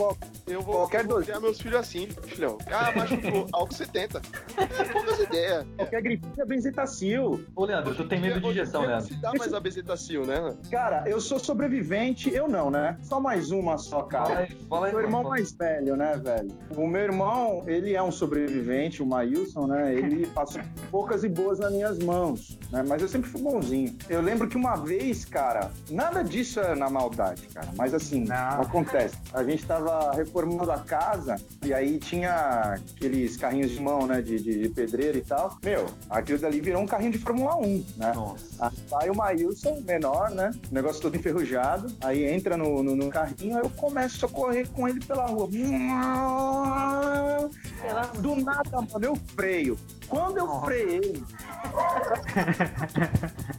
[0.47, 1.25] eu vou, Qualquer eu vou dois.
[1.25, 2.57] criar meus filhos assim, filhão.
[2.71, 4.21] Ah, machucou, álcool 70.
[4.57, 5.65] É poucas ideias.
[5.77, 7.45] Qualquer gripinha é benzetacil.
[7.55, 9.07] Ô, Leandro, tu tem medo de injeção, não Leandro.
[9.07, 10.39] se dá mais a bezetacil, né?
[10.39, 10.57] mano?
[10.71, 12.97] Cara, eu sou sobrevivente, eu não, né?
[13.03, 14.39] Só mais uma só, Fala cara.
[14.39, 14.91] aí, fala aí.
[14.93, 16.49] Meu irmão mais velho, né, velho?
[16.75, 19.93] O meu irmão, ele é um sobrevivente, o Maílson, né?
[19.93, 22.06] Ele passou poucas e boas nas minhas mãos,
[22.71, 22.83] né?
[22.87, 23.95] Mas eu sempre fui bonzinho.
[24.09, 27.69] Eu lembro que uma vez, cara, nada disso é na maldade, cara.
[27.75, 28.61] Mas assim, Não.
[28.61, 29.15] acontece.
[29.33, 34.21] A gente tava reformando a casa e aí tinha aqueles carrinhos de mão, né?
[34.21, 35.57] De, de, de pedreiro e tal.
[35.63, 38.13] Meu, aquilo dali virou um carrinho de Fórmula 1, né?
[38.13, 38.71] Nossa.
[38.99, 40.51] Aí o Maílson, menor, né?
[40.71, 41.93] O negócio todo enferrujado.
[42.01, 45.47] Aí entra no, no, no carrinho, aí eu começo a correr com ele pela rua.
[47.81, 48.01] Pela...
[48.17, 49.77] Do nada, mano, eu freio.
[50.07, 51.21] Quando eu freiei,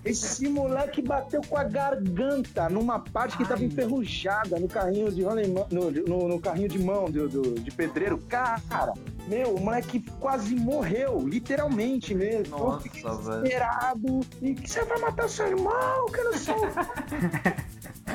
[0.05, 5.67] esse moleque bateu com a garganta numa parte que tava enferrujada no carrinho de rolemã-
[5.71, 8.19] no, no, no carrinho de mão do, do- de pedreiro.
[8.29, 8.93] Cara,
[9.27, 12.59] meu, o moleque quase morreu, literalmente mesmo.
[12.59, 13.43] Nossa, velho.
[13.43, 14.21] desesperado.
[14.41, 16.07] E que você vai matar seu irmão?
[16.07, 16.57] Que não sou.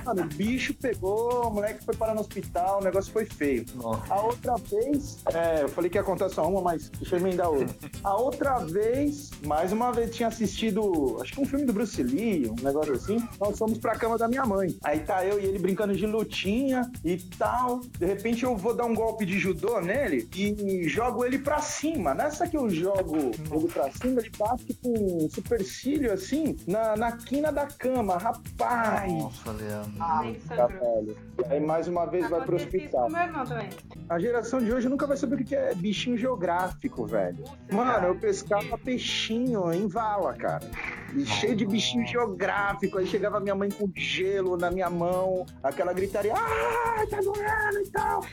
[0.06, 3.66] Mano, o bicho pegou, o moleque foi parar no hospital, o negócio foi feio.
[3.76, 4.14] Nossa.
[4.14, 7.50] A outra vez, é, eu falei que ia contar só uma, mas deixa eu emendar
[7.50, 7.74] outra.
[8.04, 12.50] A outra vez, mais uma vez, tinha assistido, acho que um filme do Bruce Lee,
[12.50, 13.18] um negócio assim.
[13.40, 14.78] Nós fomos pra cama da minha mãe.
[14.84, 17.80] Aí tá eu e ele brincando de lutinha e tal.
[17.98, 22.14] De repente eu vou dar um golpe de judô nele e jogo ele pra cima.
[22.14, 27.12] Nessa que eu jogo ele pra cima, ele bate com um supercílio assim na, na
[27.14, 28.18] quina da cama.
[28.18, 29.12] Rapaz!
[29.12, 29.93] Nossa, Leandro.
[30.22, 31.18] Nem Tá, velho.
[31.38, 33.06] E aí mais uma vez vai pro isso hospital.
[33.06, 33.70] com meu irmão também.
[34.10, 37.44] A geração de hoje nunca vai saber o que é bichinho geográfico, velho.
[37.72, 40.68] Mano, eu pescava peixinho em vala, cara.
[41.14, 42.98] E cheio de bichinho geográfico.
[42.98, 47.90] Aí chegava minha mãe com gelo na minha mão, aquela gritaria, ah, tá doendo e
[47.92, 48.26] tal.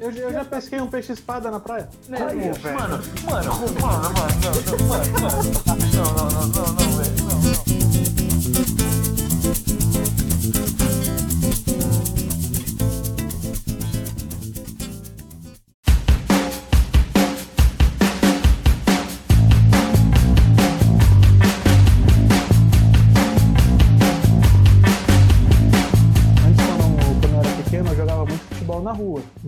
[0.00, 1.88] Eu, eu já pesquei um peixe-espada na praia.
[2.08, 2.58] Deus.
[2.58, 2.76] velho.
[2.78, 5.44] Mano, mano, mano, mano, não, não, mano, mano.
[5.94, 7.24] Não, não, não, não, não, velho.
[7.24, 7.93] Não, não.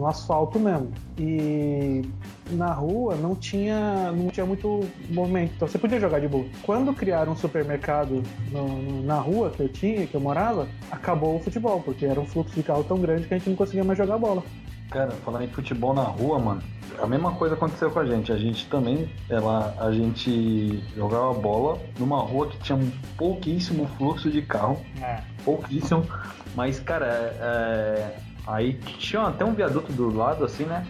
[0.07, 0.93] No asfalto mesmo.
[1.19, 2.03] E
[2.51, 6.47] na rua não tinha, não tinha muito movimento, então você podia jogar de boa.
[6.63, 11.37] Quando criaram um supermercado no- no- na rua que eu tinha, que eu morava, acabou
[11.37, 13.83] o futebol, porque era um fluxo de carro tão grande que a gente não conseguia
[13.83, 14.43] mais jogar bola.
[14.91, 16.63] Cara, falar em futebol na rua, mano,
[17.03, 18.31] a mesma coisa aconteceu com a gente.
[18.31, 24.31] A gente também, ela, a gente jogava bola numa rua que tinha um pouquíssimo fluxo
[24.31, 24.79] de carro.
[25.03, 25.19] É.
[25.45, 26.07] Pouquíssimo.
[26.55, 27.07] Mas, cara,
[27.41, 30.87] é, aí tinha até um viaduto do lado, assim, né?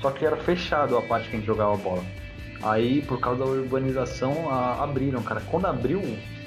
[0.00, 2.02] Só que era fechado a parte que a gente jogava bola.
[2.62, 5.40] Aí, por causa da urbanização, a- abriram, cara.
[5.50, 6.02] Quando abriu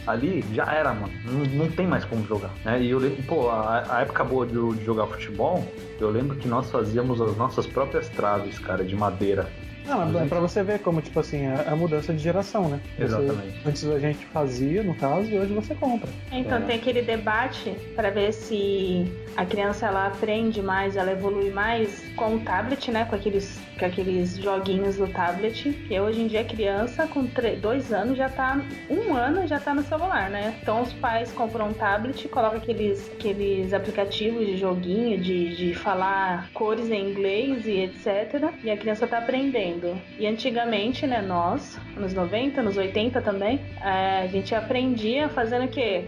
[0.05, 1.11] ali, já era, mano.
[1.25, 2.81] Não, não tem mais como jogar, né?
[2.81, 5.65] E eu lembro, pô, a, a época boa de, de jogar futebol,
[5.99, 9.49] eu lembro que nós fazíamos as nossas próprias traves, cara, de madeira.
[9.85, 12.79] Não, é pra você ver como, tipo assim, é a mudança de geração, né?
[12.97, 13.53] Você- Exatamente.
[13.65, 16.09] antes a gente fazia, no caso, e hoje você compra.
[16.31, 16.61] Então É.
[16.61, 22.35] tem aquele debate para ver se a criança ela aprende mais, ela evolui mais com
[22.35, 23.05] o tablet, né?
[23.05, 25.71] Com aqueles, com aqueles joguinhos do tablet.
[25.87, 27.27] Que hoje em dia a criança com
[27.61, 28.59] dois anos já tá.
[28.89, 30.55] Um ano já tá no celular, né?
[30.61, 36.49] Então os pais compram um tablet, colocam aqueles, aqueles aplicativos de joguinho, de, de falar
[36.53, 38.51] cores em inglês e etc.
[38.63, 39.99] E a criança tá aprendendo.
[40.17, 45.67] E antigamente, né, nós, nos 90, nos 80 também, é, a gente aprendia fazendo o
[45.67, 46.05] quê?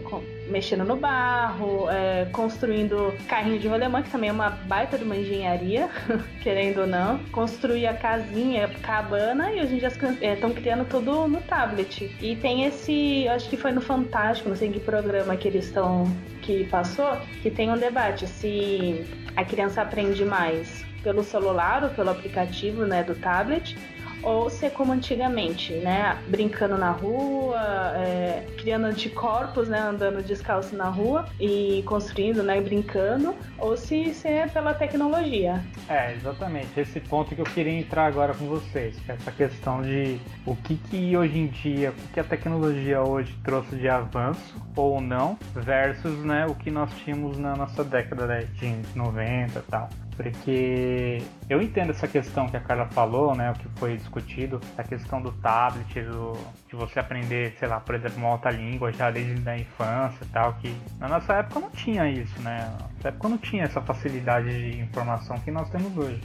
[0.47, 5.15] Mexendo no barro, é, construindo carrinho de rolemã, que também é uma baita de uma
[5.15, 5.89] engenharia,
[6.41, 7.19] querendo ou não.
[7.31, 9.91] Construir a casinha, cabana, e hoje em dia
[10.33, 12.15] estão criando tudo no tablet.
[12.21, 15.65] E tem esse, acho que foi no Fantástico, não sei em que programa que eles
[15.65, 16.05] estão,
[16.41, 19.05] que passou, que tem um debate se
[19.35, 23.77] a criança aprende mais pelo celular ou pelo aplicativo né, do tablet,
[24.25, 26.17] ou se é como antigamente, né?
[26.27, 27.61] Brincando na rua,
[27.95, 29.79] é, criando anticorpos, né?
[29.79, 32.59] Andando descalço na rua e construindo, né?
[32.59, 35.63] Brincando, ou se, se é pela tecnologia.
[35.87, 36.77] É, exatamente.
[36.79, 40.75] Esse ponto que eu queria entrar agora com vocês, é essa questão de o que
[40.75, 46.17] que hoje em dia, o que a tecnologia hoje trouxe de avanço ou não, versus
[46.23, 49.89] né, o que nós tínhamos na nossa década né, de 90 e tal.
[50.15, 53.51] Porque eu entendo essa questão que a Carla falou, né?
[53.51, 56.33] O que foi discutido, a questão do tablet, do,
[56.69, 60.27] de você aprender, sei lá, por exemplo, uma outra língua já desde a infância e
[60.27, 62.59] tal, que na nossa época não tinha isso, né?
[62.79, 66.21] Na nossa época não tinha essa facilidade de informação que nós temos hoje.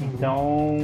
[0.00, 0.76] Então,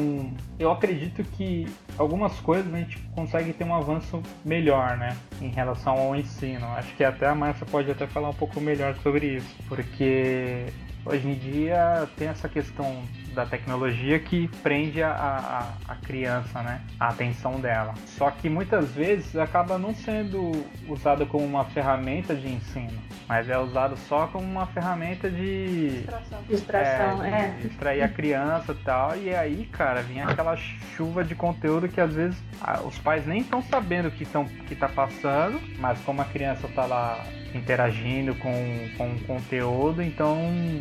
[0.58, 1.66] eu acredito que
[1.98, 6.64] algumas coisas a gente consegue ter um avanço melhor, né, em relação ao ensino.
[6.66, 10.66] Acho que até a Márcia pode até falar um pouco melhor sobre isso, porque
[11.04, 13.02] hoje em dia tem essa questão
[13.34, 16.80] da tecnologia que prende a, a, a criança, né?
[16.98, 17.94] A atenção dela.
[18.06, 20.50] Só que muitas vezes acaba não sendo
[20.88, 26.04] usada como uma ferramenta de ensino, mas é usado só como uma ferramenta de
[26.48, 27.48] Distração, é, é.
[27.48, 29.16] de distrair a criança e tal.
[29.16, 33.40] E aí, cara, vinha aquela chuva de conteúdo que às vezes ah, os pais nem
[33.40, 38.34] estão sabendo o que, tão, que tá passando, mas como a criança tá lá interagindo
[38.34, 40.80] com, com o conteúdo, então,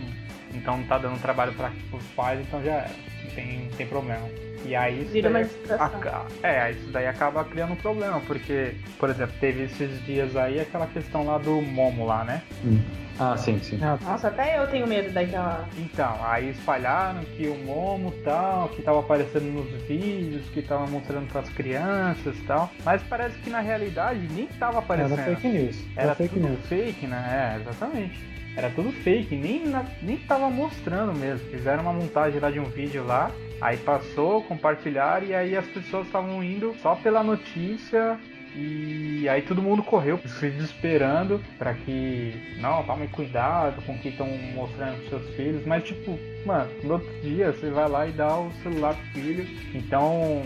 [0.53, 2.89] então não tá dando trabalho para os pais, então já era.
[3.25, 4.27] Não tem, não tem problema.
[4.65, 5.47] E aí isso Vira daí
[5.79, 10.59] aca- é, isso daí acaba criando um problema, porque, por exemplo, teve esses dias aí
[10.59, 12.41] aquela questão lá do Momo lá, né?
[13.17, 13.77] Ah, sim, sim.
[13.81, 15.67] Ah, Nossa, até eu tenho medo daquela.
[15.77, 21.27] Então, aí espalharam que o Momo tal, que tava aparecendo nos vídeos, que tava mostrando
[21.29, 22.69] pras crianças e tal.
[22.85, 25.17] Mas parece que na realidade nem tava era aparecendo.
[25.25, 25.77] fake news.
[25.97, 26.65] Era, Era fake tudo news.
[26.67, 27.55] fake, né?
[27.57, 28.23] É, exatamente.
[28.59, 31.47] Era tudo fake, nem, na- nem tava mostrando mesmo.
[31.49, 36.05] Fizeram uma montagem lá de um vídeo lá, aí passou, compartilharam e aí as pessoas
[36.07, 38.19] estavam indo só pela notícia
[38.53, 44.09] e aí todo mundo correu se desesperando para que não, tome cuidado com o que
[44.09, 48.11] estão mostrando pros seus filhos, mas tipo, mano, no outro dia você vai lá e
[48.11, 49.47] dá o celular pro filho.
[49.73, 50.41] Então,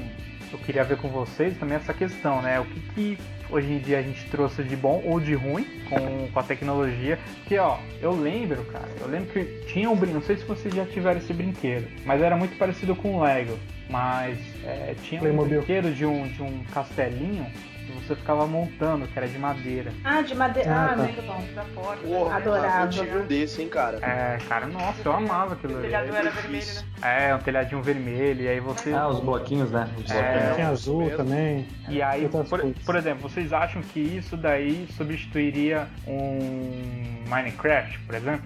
[0.54, 2.60] eu queria ver com vocês também essa questão, né?
[2.60, 3.18] O que, que
[3.50, 7.20] hoje em dia a gente trouxe de bom ou de ruim com, com a tecnologia.
[7.46, 10.74] Que ó, eu lembro, cara, eu lembro que tinha um brinquedo, não sei se vocês
[10.74, 13.58] já tiveram esse brinquedo, mas era muito parecido com o Lego.
[13.90, 15.58] Mas é, tinha um Playmobil.
[15.60, 17.46] brinquedo de um, de um castelinho
[17.86, 19.92] que você ficava montando, que era de madeira.
[20.06, 20.72] Ah, de madeira.
[20.74, 21.04] Ah, Ah, tá.
[21.04, 21.44] muito bom.
[21.54, 22.02] Da porta.
[22.08, 23.98] Porra, Adorável, eu tive um desse, hein, cara.
[24.02, 26.42] É, cara, nossa, eu amava aquilo O telhado era difícil.
[26.82, 27.30] vermelho, né?
[27.30, 28.94] É, um telhadinho vermelho, e aí você.
[28.94, 29.90] Ah, os bloquinhos, né?
[29.98, 30.70] Os É, bloquinhos.
[30.72, 31.18] Azul mesmo.
[31.18, 31.68] também.
[31.90, 32.46] E aí, por,
[32.86, 38.44] por exemplo, vocês acham que isso daí substituiria um Minecraft, por exemplo?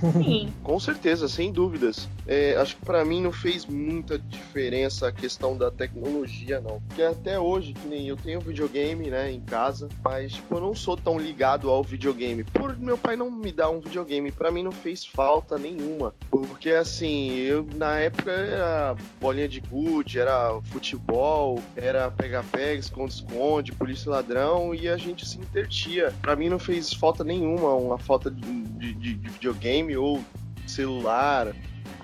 [0.00, 0.52] Sim.
[0.62, 2.08] Com certeza, sem dúvidas.
[2.26, 6.80] É, acho que pra mim não fez muita diferença a questão da tecnologia, não.
[6.88, 10.74] Porque até hoje, que nem eu tenho videogame, né, em casa, mas tipo, eu não
[10.74, 12.44] sou tão ligado ao videogame.
[12.44, 16.14] Por meu pai não me dar um videogame, pra mim não fez falta nenhuma.
[16.30, 24.10] Porque assim, eu na época era bolinha de gude, era futebol, era pega-pega, esconde-esconde, polícia
[24.10, 26.12] ladrão, e a gente se intertia.
[26.22, 29.48] Pra mim não fez falta nenhuma uma falta de, de- de- de
[29.90, 30.20] videogame ou
[30.66, 31.52] celular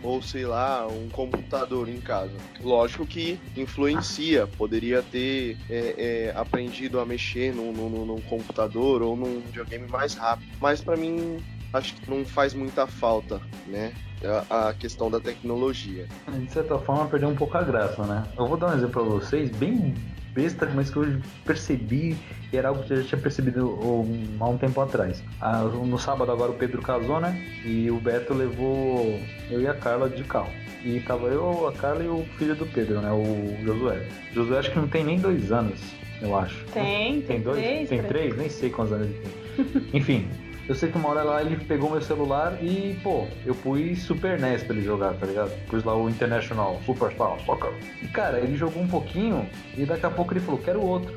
[0.03, 2.37] ou sei lá, um computador em casa.
[2.61, 5.94] Lógico que influencia, poderia ter é,
[6.29, 10.96] é, aprendido a mexer num, num, num, computador ou num videogame mais rápido, mas para
[10.96, 11.38] mim
[11.72, 13.92] acho que não faz muita falta, né?
[14.51, 16.07] A, a questão da tecnologia.
[16.29, 18.25] De certa forma, perdeu um pouco a graça, né?
[18.38, 19.94] Eu vou dar um exemplo para vocês, bem
[20.37, 21.07] besta, mas que eu
[21.44, 22.14] percebi
[22.53, 25.25] e era algo que eu já tinha percebido um, há um tempo atrás.
[25.40, 27.35] Ah, no sábado agora o Pedro casou, né?
[27.64, 29.18] E o Beto levou
[29.51, 30.51] eu e a Carla de carro.
[30.85, 33.11] E tava eu, a Carla e o filho do Pedro, né?
[33.11, 34.07] O Josué.
[34.33, 35.81] Josué acho que não tem nem dois anos,
[36.20, 36.64] eu acho.
[36.66, 37.59] Tem, tem, tem dois?
[37.59, 38.37] Três, tem três?
[38.37, 39.88] Nem sei quantos anos ele tem.
[40.01, 40.29] Enfim,
[40.68, 44.38] eu sei que uma hora lá ele pegou meu celular e, pô, eu pus Super
[44.38, 45.50] NES pra ele jogar, tá ligado?
[45.66, 47.72] Pus lá o International Superstar Soccer.
[48.02, 51.14] E, cara, ele jogou um pouquinho e daqui a pouco ele falou, quero outro.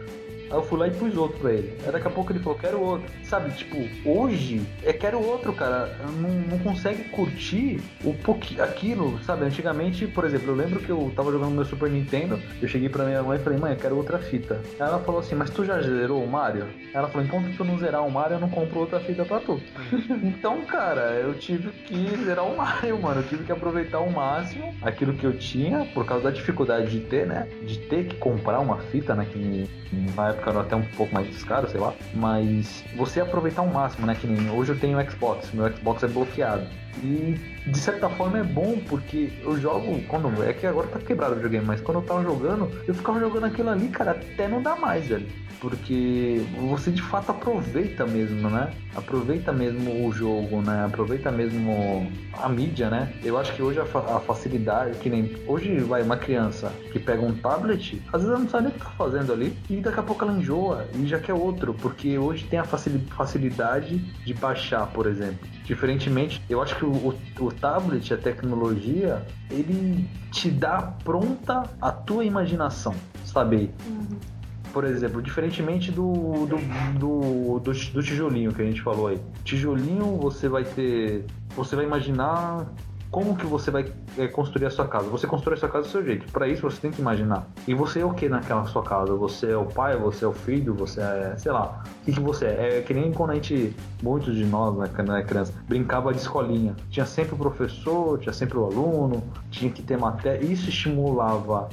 [0.50, 1.78] Aí eu fui lá e pus outro pra ele.
[1.86, 3.12] Aí daqui a pouco ele falou, quero outro.
[3.24, 5.96] Sabe, tipo, hoje é quero outro, cara.
[6.20, 9.46] Não, não consegue curtir o pouquinho, aquilo, sabe?
[9.46, 13.06] Antigamente, por exemplo, eu lembro que eu tava jogando meu Super Nintendo, eu cheguei pra
[13.06, 14.62] minha mãe e falei, mãe, eu quero outra fita.
[14.80, 16.68] Aí ela falou assim, mas tu já zerou o Mario?
[16.94, 19.62] Ela falou, enquanto tu não zerar o Mario, eu não compro outra fita pra tu.
[20.24, 23.22] então, cara, eu tive que zerar o Mario, mano.
[23.22, 27.00] Eu tive que aproveitar ao máximo aquilo que eu tinha, por causa da dificuldade de
[27.02, 27.48] ter, né?
[27.64, 29.28] De ter que comprar uma fita, né?
[29.32, 29.70] Que
[30.16, 31.93] na era até um pouco mais caro, sei lá.
[32.13, 34.15] Mas você aproveitar o máximo, né?
[34.19, 36.67] Que nem hoje eu tenho Xbox, meu Xbox é bloqueado.
[37.04, 37.36] E
[37.72, 40.02] de certa forma é bom, porque eu jogo.
[40.08, 40.30] Quando.
[40.44, 43.46] É que agora tá quebrado o videogame, mas quando eu tava jogando, eu ficava jogando
[43.46, 45.28] aquilo ali, cara, até não dá mais, velho.
[45.60, 48.72] Porque você de fato aproveita mesmo, né?
[48.96, 50.86] Aproveita mesmo o jogo, né?
[50.86, 53.14] Aproveita mesmo a mídia, né?
[53.24, 55.36] Eu acho que hoje a, fa a facilidade, que nem.
[55.46, 58.76] Hoje vai uma criança que pega um tablet, às vezes ela não sabe nem o
[58.76, 62.18] que tá fazendo ali, e daqui a pouco ela enjoa e já quer outro, porque
[62.18, 65.48] hoje tem a facilidade de baixar, por exemplo.
[65.66, 71.91] Diferentemente, eu acho que o, o, o tablet, a tecnologia, ele te dá pronta a
[71.91, 72.95] tua imaginação,
[73.26, 73.72] sabe?
[73.88, 74.17] Uhum.
[74.72, 76.58] Por exemplo, diferentemente do do,
[77.00, 79.19] do, do, do tijolinho que a gente falou aí.
[79.43, 81.26] Tijolinho você vai ter.
[81.56, 82.67] Você vai imaginar
[83.12, 85.10] como que você vai é, construir a sua casa?
[85.10, 86.32] Você constrói a sua casa do seu jeito.
[86.32, 87.48] Para isso você tem que imaginar.
[87.67, 89.15] E você é o que naquela sua casa?
[89.15, 91.84] Você é o pai, você é o filho, você é, sei lá.
[92.02, 92.78] O que, que você é?
[92.78, 96.19] É que nem quando a gente, muitos de nós, né, quando era criança, brincava de
[96.19, 96.76] escolinha.
[96.91, 100.45] Tinha sempre o professor, tinha sempre o aluno, tinha que ter matéria.
[100.45, 101.67] Isso estimulava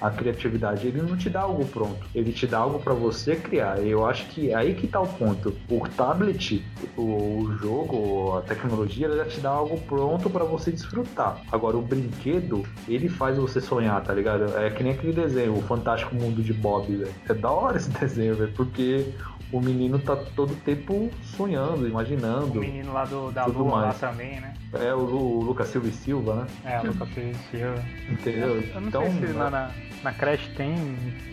[0.00, 0.86] a criatividade.
[0.86, 3.78] Ele não te dá algo pronto, ele te dá algo para você criar.
[3.82, 5.54] Eu acho que é aí que tá o ponto.
[5.68, 6.64] O tablet,
[6.96, 11.40] o, jogo, a tecnologia, ela já te dá algo pronto para você desfrutar.
[11.50, 14.56] Agora, o brinquedo, ele faz você sonhar, tá ligado?
[14.56, 17.12] É que nem aquele desenho, o Fantástico Mundo de Bob, velho.
[17.28, 19.06] É da hora esse desenho, velho, porque
[19.52, 22.58] o menino tá todo tempo sonhando, imaginando.
[22.58, 24.00] O menino lá do, da Lua mais.
[24.00, 24.54] lá também, né?
[24.72, 26.46] É, o, o Lucas Silva e Silva, né?
[26.64, 27.84] É, o Lucas Silva e Silva.
[28.08, 28.48] Entendeu?
[28.48, 29.70] Eu, eu não então, sei se lá na,
[30.02, 30.74] na creche tem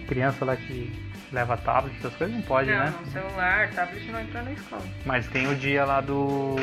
[0.08, 2.94] criança lá que leva tablet, essas coisas não pode, não, né?
[2.96, 4.84] Não, celular, tablet não entra na escola.
[5.06, 6.56] Mas tem o dia lá do.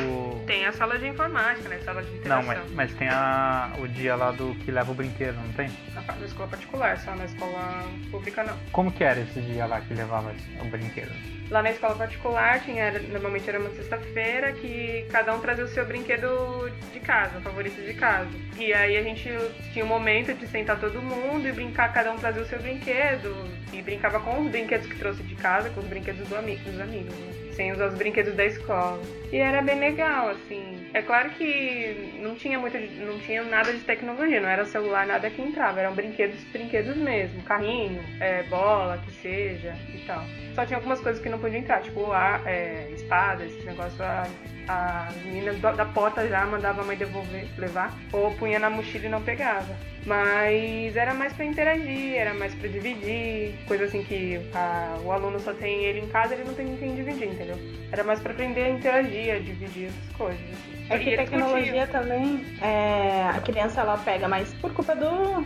[0.47, 1.79] Tem a sala de informática, né?
[1.79, 2.41] Sala de interação.
[2.41, 5.69] Não, mas, mas tem a, o dia lá do que leva o brinquedo, não tem?
[5.93, 8.57] Na escola particular, só na escola pública não.
[8.71, 11.11] Como que era esse dia lá que levava o brinquedo?
[11.51, 15.85] Lá na escola particular, tinha, normalmente era uma sexta-feira, que cada um trazia o seu
[15.85, 18.29] brinquedo de casa, favorito de casa.
[18.57, 19.29] E aí a gente
[19.73, 23.35] tinha um momento de sentar todo mundo e brincar, cada um trazia o seu brinquedo.
[23.73, 26.79] E brincava com os brinquedos que trouxe de casa, com os brinquedos do ami dos
[26.79, 27.33] amigos, né?
[27.53, 29.01] Sem usar os brinquedos da escola.
[29.29, 30.89] E era bem legal, assim.
[30.93, 35.29] É claro que não tinha muito, não tinha nada de tecnologia, não era celular, nada
[35.29, 35.81] que entrava.
[35.81, 37.43] Eram brinquedos, brinquedos mesmo.
[37.43, 40.23] Carrinho, é, bola, que seja e tal.
[40.55, 44.27] Só tinha algumas coisas que não podiam entrar, tipo a, é, espada, esse negócio, a,
[44.67, 49.09] a menina da porta já mandava a mãe devolver, levar, ou punha na mochila e
[49.09, 49.75] não pegava.
[50.05, 55.39] Mas era mais para interagir, era mais para dividir, coisa assim que a, o aluno
[55.39, 57.57] só tem ele em casa, ele não tem quem dividir, entendeu?
[57.91, 60.70] Era mais para aprender a interagir, a dividir essas coisas.
[60.91, 65.45] É que tecnologia também, é, a criança ela pega mais por culpa do,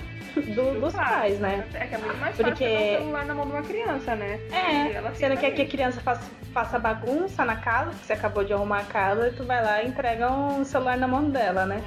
[0.56, 1.64] do, dos pais, né?
[1.76, 2.66] É que é muito mais Porque...
[2.66, 4.40] fácil um celular na mão de uma criança, né?
[4.52, 8.44] É, você não quer que a criança faça, faça bagunça na casa, que você acabou
[8.44, 11.66] de arrumar a casa, e tu vai lá e entrega um celular na mão dela,
[11.66, 11.82] né?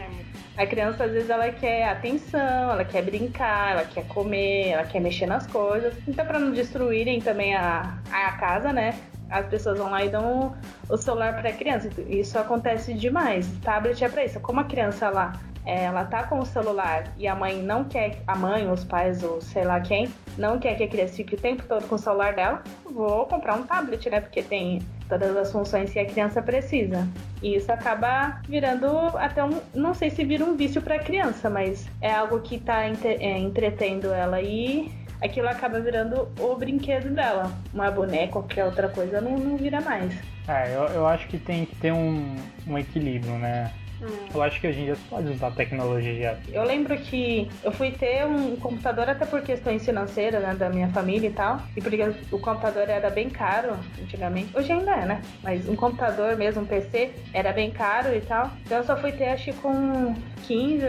[0.56, 4.84] É, a criança, às vezes, ela quer atenção, ela quer brincar, ela quer comer, ela
[4.84, 5.94] quer mexer nas coisas.
[6.06, 8.94] Então, para não destruírem também a, a casa, né?
[9.30, 10.54] As pessoas vão lá e dão
[10.88, 11.90] o celular para a criança.
[12.08, 13.48] Isso acontece demais.
[13.62, 14.40] Tablet é para isso.
[14.40, 15.38] Como a criança lá
[15.68, 19.22] é, ela tá com o celular e a mãe não quer, a mãe, os pais,
[19.22, 21.98] ou sei lá quem, não quer que a criança fique o tempo todo com o
[21.98, 24.22] celular dela, vou comprar um tablet, né?
[24.22, 27.06] Porque tem todas as funções que a criança precisa.
[27.42, 28.88] E isso acaba virando
[29.18, 32.56] até um, não sei se vira um vício para a criança, mas é algo que
[32.56, 37.52] está é, entretendo ela e aquilo acaba virando o brinquedo dela.
[37.72, 40.12] Uma boneca, qualquer outra coisa, não, não vira mais.
[40.46, 43.70] É, eu, eu acho que tem que ter um, um equilíbrio, né?
[44.00, 44.28] Hum.
[44.34, 46.38] Eu acho que hoje em dia você pode usar tecnologia.
[46.52, 50.88] Eu lembro que eu fui ter um computador até por questões financeiras, né, da minha
[50.88, 51.60] família e tal.
[51.76, 54.56] E porque o computador era bem caro antigamente.
[54.56, 55.22] Hoje ainda é, né?
[55.42, 58.52] Mas um computador mesmo, um PC, era bem caro e tal.
[58.64, 60.14] Então eu só fui ter, acho que com
[60.46, 60.80] 15,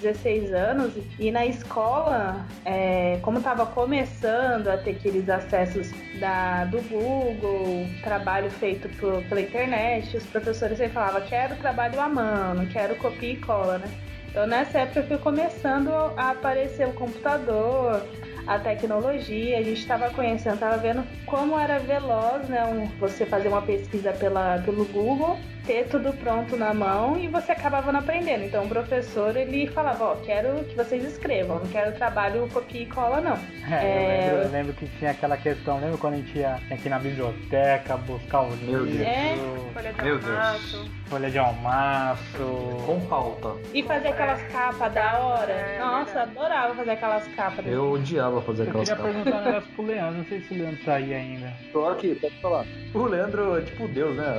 [0.00, 0.92] 16 anos.
[1.18, 8.50] E na escola, é, como tava começando a ter aqueles acessos da, do Google, trabalho
[8.50, 13.32] feito por, pela internet, os professores sempre falavam, quero trabalho à mão não quero copia
[13.32, 13.88] e cola, né?
[14.28, 18.02] Então nessa época fui começando a aparecer o computador,
[18.48, 22.64] a tecnologia, a gente estava conhecendo, estava vendo como era veloz, né?
[22.64, 25.38] Um, você fazer uma pesquisa pela, pelo Google
[25.68, 28.42] ter tudo pronto na mão e você acabava não aprendendo.
[28.42, 32.82] Então o professor ele falava, ó, oh, quero que vocês escrevam, não quero trabalho copia
[32.82, 33.38] e cola não.
[33.70, 34.28] É, é...
[34.30, 36.98] Eu, lembro, eu, lembro, que tinha aquela questão, lembra quando a gente ia aqui na
[36.98, 39.02] biblioteca buscar o livro?
[39.02, 39.36] É,
[39.74, 40.76] folha de Meu almaço.
[40.76, 40.90] Deus.
[41.04, 42.82] Folha de almaço.
[42.86, 43.54] Com pauta.
[43.74, 45.52] E fazer aquelas capas da hora.
[45.52, 47.66] É, Nossa, adorava fazer aquelas capas.
[47.66, 49.04] Eu odiava fazer aquelas capas.
[49.04, 51.52] Eu queria perguntar um negócio pro Leandro, não sei se o Leandro tá aí ainda.
[51.72, 52.66] Tô aqui, pode falar.
[52.94, 54.34] O Leandro é tipo Deus, né?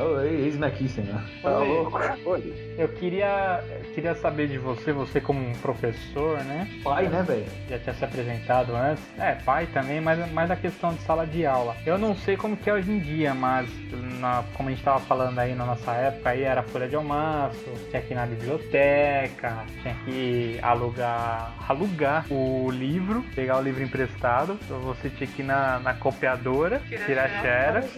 [0.45, 1.13] Ex-McKissinger.
[1.13, 1.23] Né?
[1.41, 1.99] Tá louco?
[2.77, 6.67] Eu queria, queria saber de você, você como um professor, né?
[6.83, 7.45] Pai, né, velho?
[7.69, 9.03] Já tinha se apresentado antes.
[9.17, 11.75] É, pai também, mas mais a questão de sala de aula.
[11.85, 13.69] Eu não sei como que é hoje em dia, mas
[14.19, 17.65] na, como a gente tava falando aí na nossa época, aí era folha de almoço,
[17.89, 24.57] tinha que ir na biblioteca, tinha que alugar, alugar o livro, pegar o livro emprestado,
[24.83, 27.91] você tinha que ir na, na copiadora, tirar xerox.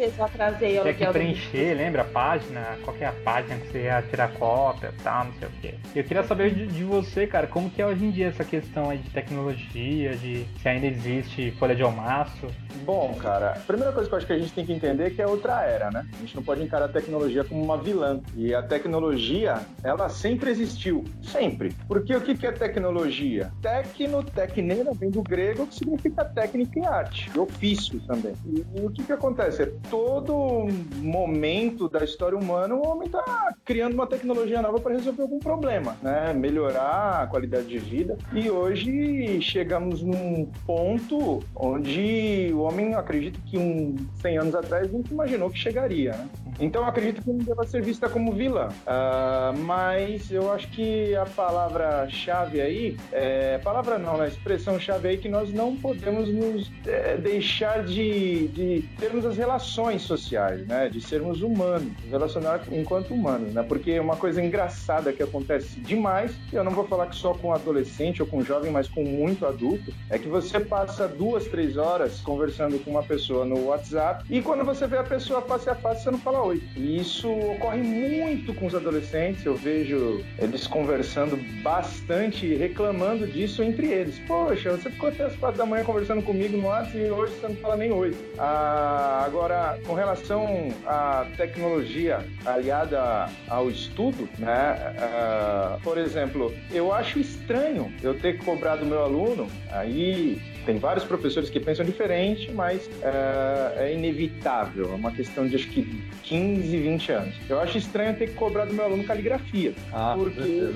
[0.57, 2.77] Tinha que preencher, lembra a página?
[2.83, 5.51] Qual que é a página que você ia tirar cópia e tal, não sei o
[5.61, 5.75] quê.
[5.95, 8.89] Eu queria saber de, de, você, cara, como que é hoje em dia essa questão
[8.89, 12.47] aí de tecnologia, de se ainda existe folha de almaço.
[12.85, 15.09] Bom, cara, a primeira coisa que eu acho que a gente tem que entender é
[15.09, 16.05] que é outra era, né?
[16.13, 18.21] A gente não pode encarar a tecnologia como uma vilã.
[18.35, 21.03] E a tecnologia, ela sempre existiu.
[21.21, 21.73] Sempre.
[21.87, 23.51] Porque o que é tecnologia?
[23.61, 27.39] Tecno, tecneira, vem do grego, que significa técnica e arte.
[27.39, 28.33] Ofício também.
[28.45, 29.63] E, e o que que acontece?
[29.63, 30.67] É todo
[30.97, 35.97] momento da história humana, o homem está criando uma tecnologia nova para resolver algum problema,
[36.01, 36.33] né?
[36.33, 38.17] Melhorar a qualidade de vida.
[38.33, 45.11] E hoje chegamos num ponto onde o homem, acredito que um 100 anos atrás, nunca
[45.11, 46.29] imaginou que chegaria, né?
[46.59, 48.67] Então acredito que não deva ser vista como vilã.
[48.67, 54.25] Uh, mas eu acho que a palavra-chave aí, é, palavra não, né?
[54.25, 60.01] a expressão-chave aí que nós não podemos nos é, deixar de, de termos as relações
[60.01, 60.89] sociais, né?
[60.89, 63.63] De sermos humanos, relacionar enquanto humanos, né?
[63.63, 67.53] Porque uma coisa engraçada que acontece demais, e eu não vou falar que só com
[67.53, 72.19] adolescente ou com jovem, mas com muito adulto, é que você passa duas, três horas
[72.21, 76.03] conversando com uma pessoa no WhatsApp e quando você vê a pessoa face a face,
[76.03, 76.61] você não fala oi.
[76.75, 83.87] E isso ocorre muito com os adolescentes, eu vejo eles conversando bastante, reclamando disso entre
[83.87, 84.19] eles.
[84.27, 87.55] Poxa, você ficou até as da manhã conversando comigo no WhatsApp e hoje você não
[87.55, 88.15] fala nem oi.
[88.37, 94.75] Ah, agora, com relação à tecnologia aliada ao estudo, né?
[94.97, 101.49] Uh, por exemplo, eu acho estranho eu ter cobrado meu aluno, aí tem vários professores
[101.49, 107.11] que pensam diferente, mas uh, é inevitável, é uma questão de acho que 15, 20
[107.11, 107.35] anos.
[107.49, 109.73] Eu acho estranho ter que cobrar do meu aluno caligrafia.
[109.91, 110.71] Ah, porque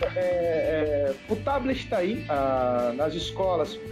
[0.16, 3.49] é, é, o tablet está aí uh, nas escolas,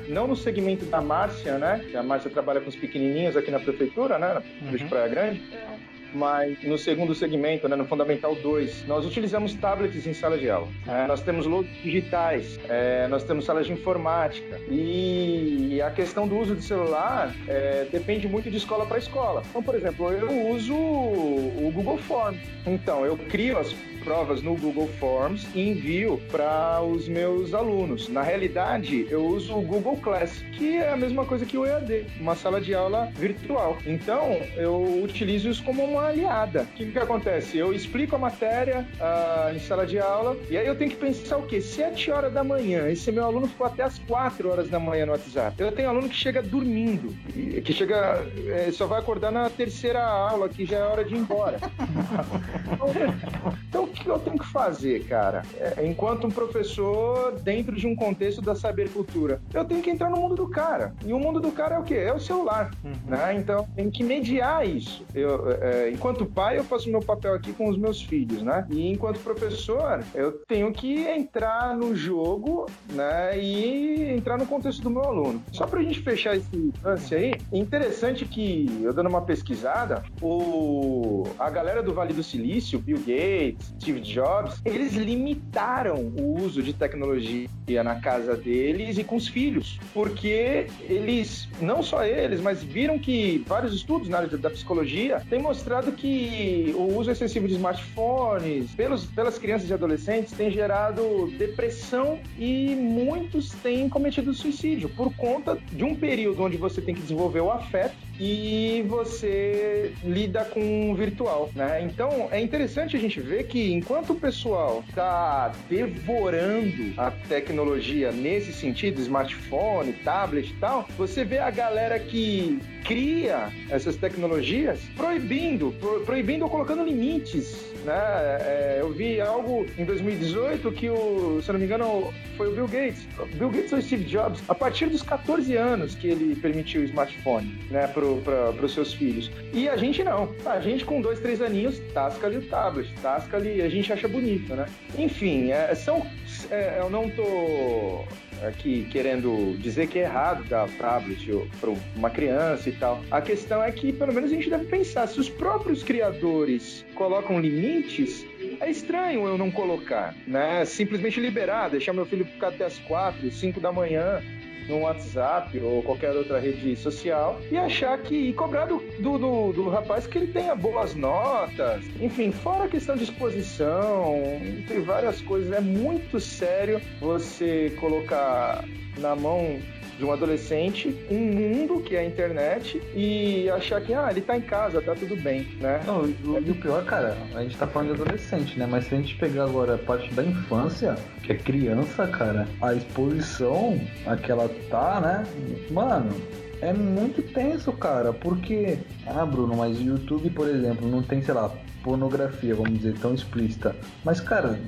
[0.09, 1.85] não no segmento da Márcia, né?
[1.95, 4.35] A Márcia trabalha com os pequenininhos aqui na prefeitura, né?
[4.35, 4.77] Na prefeitura uhum.
[4.77, 5.43] de Praia Grande.
[5.53, 10.49] É mas no segundo segmento, né, no Fundamental 2, nós utilizamos tablets em sala de
[10.51, 10.69] aula.
[10.87, 14.61] É, nós temos logs digitais, é, nós temos salas de informática.
[14.71, 19.43] E a questão do uso de celular é, depende muito de escola para escola.
[19.49, 22.41] Então, por exemplo, eu uso o Google Forms.
[22.67, 28.09] Então, eu crio as provas no Google Forms e envio para os meus alunos.
[28.09, 32.07] Na realidade, eu uso o Google Class, que é a mesma coisa que o EAD,
[32.21, 33.77] uma sala de aula virtual.
[33.85, 36.63] Então, eu utilizo isso como uma uma aliada.
[36.63, 37.59] O que, que acontece?
[37.59, 41.37] Eu explico a matéria uh, em sala de aula, e aí eu tenho que pensar
[41.37, 41.61] o quê?
[41.61, 45.13] 7 horas da manhã, esse meu aluno ficou até as 4 horas da manhã no
[45.13, 45.61] WhatsApp.
[45.61, 47.15] Eu tenho aluno que chega dormindo,
[47.63, 51.19] que chega, é, só vai acordar na terceira aula, que já é hora de ir
[51.19, 51.59] embora.
[53.69, 55.43] então, o que eu tenho que fazer, cara?
[55.59, 60.11] É, enquanto um professor, dentro de um contexto da saber cultura, eu tenho que entrar
[60.11, 60.95] no mundo do cara.
[61.05, 61.95] E o mundo do cara é o quê?
[61.95, 62.71] É o celular.
[62.85, 62.93] Uhum.
[63.07, 63.35] Né?
[63.37, 65.05] Então, tem que mediar isso.
[65.15, 68.67] Eu, é, enquanto pai, eu faço meu papel aqui com os meus filhos, né?
[68.71, 73.39] E enquanto professor, eu tenho que entrar no jogo, né?
[73.39, 75.43] E entrar no contexto do meu aluno.
[75.53, 81.51] Só pra gente fechar esse lance aí, interessante que, eu dando uma pesquisada, o, a
[81.51, 87.49] galera do Vale do Silício, Bill Gates, Steve Jobs, eles limitaram o uso de tecnologia
[87.85, 93.45] na casa deles e com os filhos, porque eles, não só eles, mas viram que
[93.47, 99.07] vários estudos na área da psicologia têm mostrado que o uso excessivo de smartphones pelos,
[99.07, 105.85] pelas crianças e adolescentes tem gerado depressão e muitos têm cometido suicídio por conta de
[105.85, 111.51] um período onde você tem que desenvolver o afeto e você lida com o virtual,
[111.55, 111.83] né?
[111.83, 118.53] Então é interessante a gente ver que enquanto o pessoal está devorando a tecnologia nesse
[118.53, 126.01] sentido, smartphone, tablet e tal, você vê a galera que cria essas tecnologias proibindo, pro,
[126.01, 128.39] proibindo ou colocando limites né?
[128.41, 132.69] É, eu vi algo em 2018 que o, se não me engano, foi o Bill
[132.69, 133.07] Gates.
[133.35, 137.59] Bill Gates ou Steve Jobs, a partir dos 14 anos que ele permitiu o smartphone,
[137.71, 139.31] né, para os seus filhos.
[139.53, 140.35] E a gente não.
[140.45, 144.09] A gente com dois, três aninhos, tasca ali o tablet, tasca ali, a gente acha
[144.09, 144.67] bonito, né?
[144.97, 146.07] Enfim, é, são,
[146.51, 148.05] é, eu não tô
[148.43, 151.31] aqui querendo dizer que é errado dar tablet
[151.61, 153.03] para uma criança e tal.
[153.11, 157.41] A questão é que, pelo menos, a gente deve pensar: se os próprios criadores colocam
[157.41, 158.25] limites,
[158.61, 160.65] é estranho eu não colocar, né?
[160.65, 164.23] Simplesmente liberar, deixar meu filho ficar até as quatro, cinco da manhã
[164.69, 169.53] no WhatsApp ou qualquer outra rede social e achar que e cobrar do, do, do,
[169.53, 175.21] do rapaz que ele tenha boas notas, enfim, fora a questão de exposição, entre várias
[175.23, 178.65] coisas, é muito sério você colocar
[178.99, 179.59] na mão
[179.99, 184.37] de um adolescente, um mundo que é a internet e achar que, ah, ele tá
[184.37, 185.81] em casa, tá tudo bem, né?
[185.85, 188.67] Não, e o pior, cara, a gente tá falando de adolescente, né?
[188.67, 190.95] Mas se a gente pegar agora a parte da infância,
[191.25, 195.27] que é criança, cara, a exposição a que ela tá, né?
[195.71, 196.15] Mano,
[196.61, 198.79] é muito tenso, cara, porque.
[199.07, 201.53] Ah, Bruno, mas o YouTube, por exemplo, não tem, sei lá,
[201.83, 203.75] pornografia, vamos dizer, tão explícita.
[204.05, 204.59] Mas, cara,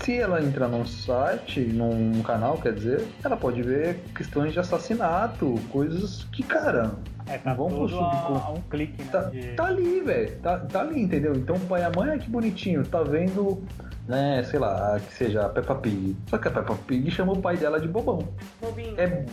[0.00, 5.54] se ela entrar num site, num canal, quer dizer, ela pode ver questões de assassinato,
[5.70, 6.92] coisas que, cara,
[7.26, 9.08] é, tá vão tudo a, um clique, né?
[9.10, 9.42] Tá, de...
[9.54, 10.36] tá ali, velho.
[10.38, 11.34] Tá, tá ali, entendeu?
[11.34, 13.62] Então o pai e a mãe, que bonitinho, tá vendo,
[14.06, 16.16] né, sei lá, que seja a Peppa Pig.
[16.28, 18.28] Só que a Peppa Pig chamou o pai dela de bobão.
[18.60, 18.94] Bobinho.
[19.00, 19.24] É,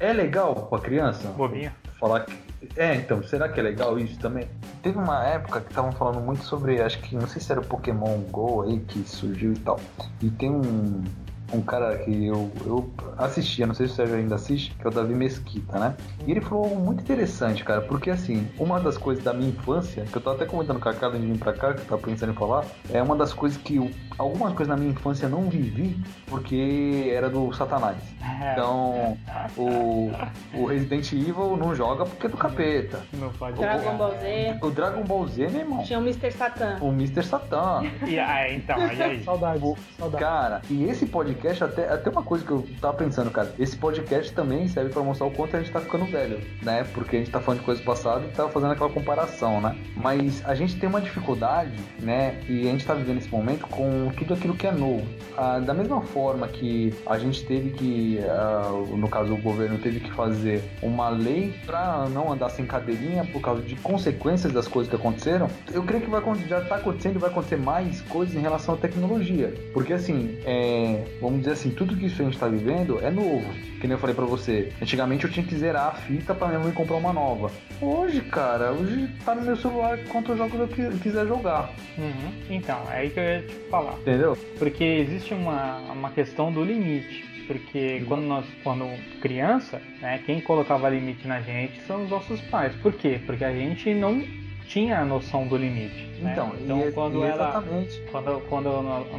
[0.00, 1.28] é legal pra criança?
[1.28, 1.72] Bobinho.
[1.98, 4.48] Falar que é, então, será que é legal isso também?
[4.82, 7.64] Teve uma época que estavam falando muito sobre, acho que, não sei se era o
[7.64, 9.78] Pokémon GO aí que surgiu e tal.
[10.20, 11.04] E tem um,
[11.52, 14.90] um cara que eu, eu assistia, não sei se o Sérgio ainda assiste, que é
[14.90, 15.94] o Davi Mesquita, né?
[16.26, 20.04] E ele falou algo muito interessante, cara, porque assim, uma das coisas da minha infância,
[20.04, 22.02] que eu tava até comentando com a Carla de vir pra cá, que eu tava
[22.02, 25.48] pensando em falar, é uma das coisas que eu, alguma coisa na minha infância não
[25.48, 25.96] vivi,
[26.26, 27.96] porque era do Satanás.
[28.42, 28.52] É.
[28.52, 29.16] Então,
[29.56, 30.10] o,
[30.54, 33.00] o Resident Evil não joga porque é do capeta.
[33.14, 34.58] Não pode Dragon Ball Z.
[34.60, 35.82] O Dragon Ball Z, meu irmão.
[35.82, 36.30] Tinha o Mr.
[36.32, 36.76] Satan.
[36.80, 37.22] O Mr.
[37.22, 37.84] Satan.
[38.06, 39.24] e aí, então, e aí?
[39.24, 39.62] Saudade,
[39.98, 40.22] saudade.
[40.22, 43.52] Cara, e esse podcast podcast, até, até uma coisa que eu tava pensando, cara.
[43.58, 46.84] Esse podcast também serve para mostrar o quanto a gente tá ficando velho, né?
[46.92, 49.76] Porque a gente tá falando de coisas passadas e tava fazendo aquela comparação, né?
[49.96, 52.40] Mas a gente tem uma dificuldade, né?
[52.48, 55.06] E a gente tá vivendo esse momento com tudo aquilo que é novo.
[55.36, 60.00] Ah, da mesma forma que a gente teve que, ah, no caso o governo teve
[60.00, 64.90] que fazer uma lei para não andar sem cadeirinha por causa de consequências das coisas
[64.90, 68.40] que aconteceram, eu creio que vai, já tá acontecendo e vai acontecer mais coisas em
[68.40, 69.54] relação à tecnologia.
[69.72, 73.52] Porque assim, é, vamos dizer assim, tudo que isso a gente está vivendo é novo.
[73.80, 74.72] Que nem eu falei para você.
[74.80, 77.50] Antigamente eu tinha que zerar a fita para minha mãe comprar uma nova.
[77.80, 81.70] Hoje, cara, hoje tá no meu celular quantos jogos eu quiser jogar.
[81.96, 82.32] Uhum.
[82.50, 83.94] Então, é aí que eu ia te falar.
[83.98, 84.36] Entendeu?
[84.58, 87.26] Porque existe uma, uma questão do limite.
[87.46, 88.86] Porque quando nós, quando
[89.20, 92.74] criança, né, quem colocava limite na gente são os nossos pais.
[92.76, 93.20] Por quê?
[93.24, 94.22] Porque a gente não
[94.68, 96.06] tinha a noção do limite.
[96.20, 96.32] Né?
[96.32, 97.48] Então, então e- quando e ela.
[97.48, 98.02] exatamente.
[98.10, 98.72] Quando, quando a,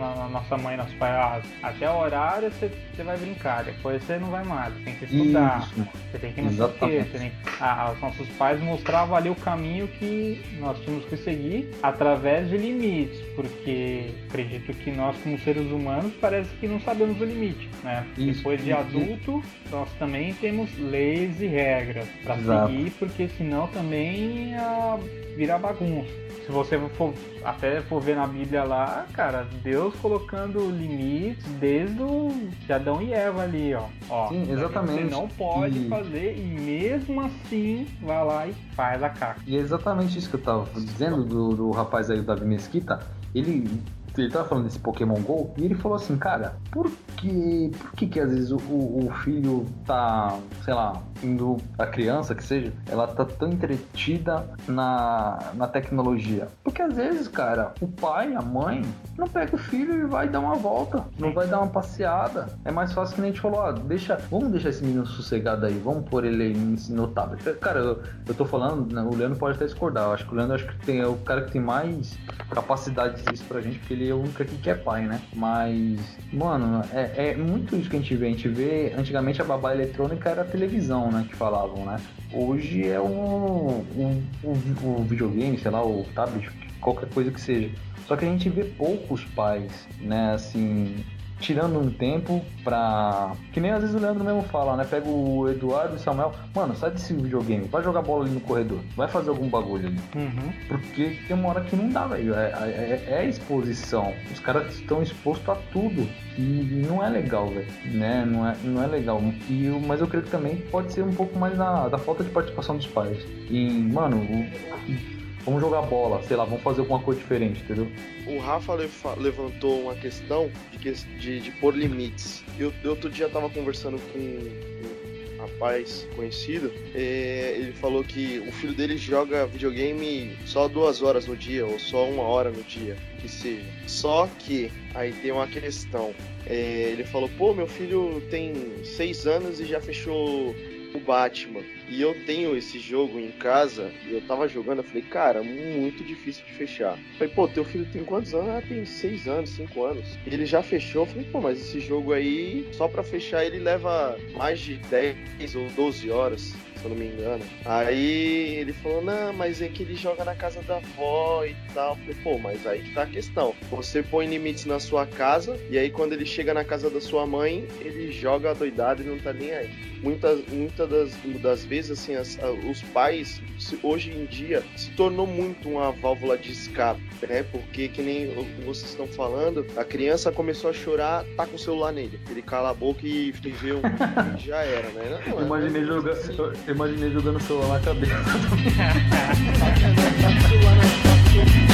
[0.06, 4.04] a- a nossa mãe, nosso pai, ah, até o horário você, você vai brincar, depois
[4.04, 5.88] você não vai mais, você tem que estudar, Isso.
[6.12, 7.32] você tem que não sei o quê, tem
[7.62, 12.58] ah, os nossos pais mostravam ali o caminho que nós tínhamos que seguir através de
[12.58, 18.06] limites, porque acredito que nós como seres humanos parece que não sabemos o limite, né?
[18.18, 18.39] Isso.
[18.39, 19.41] Depois de adulto,
[19.72, 24.97] nós também temos leis e regras para seguir, porque senão também ah,
[25.39, 26.09] vira bagunça.
[26.45, 27.13] Se você for
[27.45, 32.27] até for ver na Bíblia lá, cara, Deus colocando limites desde o
[32.65, 33.85] de Adão e Eva ali, ó.
[34.09, 35.09] ó Sim, Você exatamente.
[35.11, 39.39] não pode E- fazer e mesmo assim vai lá e faz a caca.
[39.47, 42.99] E é exatamente isso que eu tava dizendo do, do rapaz aí, o Davi Mesquita.
[43.33, 43.79] Ele,
[44.18, 48.07] ele tava falando desse Pokémon GO e ele falou assim, cara, por que, por que
[48.07, 53.07] que às vezes o, o filho tá, sei lá, indo, a criança que seja, ela
[53.07, 56.47] tá tão entretida na, na tecnologia?
[56.64, 58.84] Porque às vezes, cara, o pai, a mãe,
[59.18, 62.47] não pega o filho e vai dar uma volta, não vai dar uma passeada.
[62.64, 65.66] É mais fácil que nem a gente falou, ó, deixa, vamos deixar esse menino sossegado
[65.66, 66.53] aí, vamos pôr ele
[66.89, 67.43] no tablet.
[67.60, 70.36] Cara, eu, eu tô falando, né, o Leandro pode até discordar, eu acho que o
[70.36, 72.18] Leandro acho que tem, é o cara que tem mais
[72.49, 75.06] capacidade de dizer isso pra gente, porque ele é o único aqui que é pai,
[75.06, 75.20] né?
[75.34, 76.00] Mas,
[76.32, 78.28] mano, é, é muito isso que a gente vê.
[78.28, 81.26] A gente vê, antigamente a babá eletrônica era a televisão, né?
[81.28, 82.00] Que falavam, né?
[82.32, 84.52] Hoje é o, o, o,
[84.84, 87.70] o videogame, sei lá, o tablet, qualquer coisa que seja.
[88.08, 91.06] Só que a gente vê poucos pais, né, assim,
[91.39, 93.33] tirando um tempo pra.
[93.53, 94.85] Que nem às vezes o Leandro mesmo fala, né?
[94.89, 98.39] Pega o Eduardo e o Samuel, mano, sai desse videogame, vai jogar bola ali no
[98.41, 99.99] corredor, vai fazer algum bagulho ali.
[100.15, 100.51] Uhum.
[100.67, 102.33] Porque tem uma hora que não dá, velho.
[102.35, 104.13] É, é, é exposição.
[104.31, 106.07] Os caras estão expostos a tudo.
[106.37, 107.67] E não é legal, velho.
[107.85, 108.25] Né?
[108.25, 109.21] Não é, não é legal.
[109.49, 112.23] E, eu- mas eu creio que também pode ser um pouco mais da, da falta
[112.23, 113.17] de participação dos pais.
[113.49, 117.87] E, mano, o- vamos jogar bola, sei lá, vamos fazer alguma coisa diferente, entendeu?
[118.25, 118.75] O Rafa
[119.17, 122.43] levantou uma questão de, de, de pôr limites.
[122.57, 126.71] Eu outro dia tava conversando com um rapaz conhecido.
[126.93, 131.79] é, ele falou que o filho dele joga videogame só duas horas no dia, ou
[131.79, 133.65] só uma hora no dia, que seja.
[133.87, 136.13] Só que aí tem uma questão.
[136.45, 140.55] É, ele falou, pô, meu filho tem seis anos e já fechou
[140.93, 141.61] o Batman.
[141.87, 146.03] E eu tenho esse jogo em casa, e eu tava jogando, eu falei, cara, muito
[146.03, 146.97] difícil de fechar.
[146.97, 148.49] Eu falei, pô, teu filho tem quantos anos?
[148.49, 150.17] Ah, tem seis anos, cinco anos.
[150.25, 154.17] Ele já fechou, eu falei, pô, mas esse jogo aí, só pra fechar ele leva
[154.35, 157.43] mais de 10 ou 12 horas, se eu não me engano.
[157.65, 161.91] Aí ele falou, não, mas é que ele joga na casa da avó e tal.
[161.91, 163.53] Eu falei, pô, mas aí que tá a questão.
[163.69, 167.25] Você põe limites na sua casa, e aí quando ele chega na casa da sua
[167.25, 171.11] mãe, ele joga doidado e não tá nem aí muitas muitas das,
[171.41, 175.91] das vezes assim as- a- os pais se- hoje em dia se tornou muito uma
[175.91, 178.27] válvula de escape né porque que nem
[178.65, 182.69] vocês estão falando a criança começou a chorar tá com o celular nele ele cala
[182.69, 183.34] a boca e
[183.73, 183.82] um
[184.39, 186.34] já era né Não, imaginei, é joga, assim.
[186.70, 188.13] Eu imaginei jogando o celular na cabeça.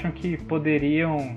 [0.00, 1.36] acham que poderiam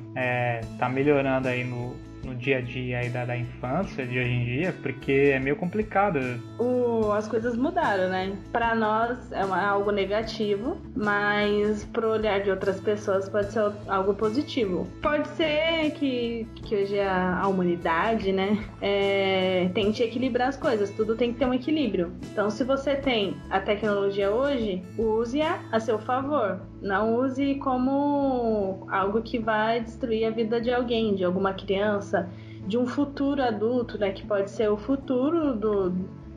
[0.72, 4.45] estar melhorando aí no, no dia a dia aí da, da infância de hoje em
[4.45, 6.20] dia, porque é meio complicado.
[6.57, 8.36] O- as coisas mudaram, né?
[8.51, 14.14] Pra nós é uma- algo negativo, mas pro olhar de outras pessoas pode ser algo
[14.14, 14.88] positivo.
[15.01, 20.89] Pode ser que, que hoje a, a humanidade, né, é, tente equilibrar as coisas.
[20.91, 22.12] Tudo tem que ter um equilíbrio.
[22.32, 26.60] Então, se você tem a tecnologia hoje, use-a a seu favor.
[26.82, 32.30] Não use como algo que vai destruir a vida de alguém, de alguma criança,
[32.68, 34.12] de um futuro adulto, né?
[34.12, 35.93] Que pode ser o futuro do,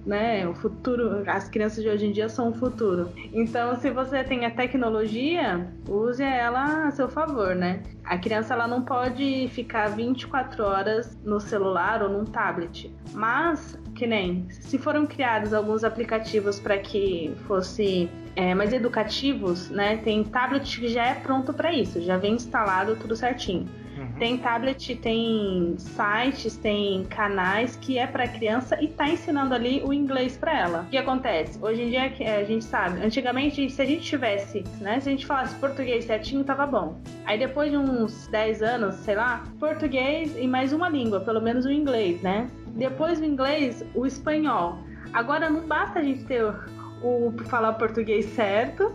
[0.06, 0.46] né?
[0.46, 3.10] O futuro, as crianças de hoje em dia são o futuro.
[3.32, 7.82] Então, se você tem a tecnologia, use ela a seu favor, né?
[8.04, 12.94] A criança ela não pode ficar 24 horas no celular ou num tablet.
[13.12, 19.96] Mas, que nem, se foram criados alguns aplicativos para que fosse é, mais educativos, né?
[19.96, 23.66] Tem tablet que já é pronto para isso, já vem instalado tudo certinho.
[23.96, 24.12] Uhum.
[24.18, 29.92] Tem tablet, tem sites, tem canais que é para criança e tá ensinando ali o
[29.92, 30.80] inglês para ela.
[30.82, 31.58] O que acontece?
[31.62, 35.12] Hoje em dia eh, a gente sabe, antigamente se a gente tivesse, né, se a
[35.12, 37.00] gente falasse português certinho tava bom.
[37.24, 41.64] Aí depois de uns 10 anos, sei lá, português e mais uma língua, pelo menos
[41.64, 42.48] o inglês, né?
[42.68, 44.78] Depois do inglês, o espanhol.
[45.12, 46.54] Agora não basta a gente ter o,
[47.02, 48.92] o falar português certo,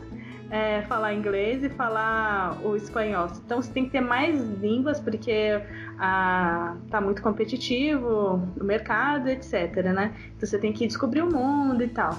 [0.51, 3.29] é, falar inglês e falar o espanhol.
[3.45, 5.61] Então você tem que ter mais línguas porque
[5.97, 9.75] ah, tá muito competitivo o mercado, etc.
[9.77, 10.13] Né?
[10.35, 12.11] Então você tem que descobrir o mundo e tal.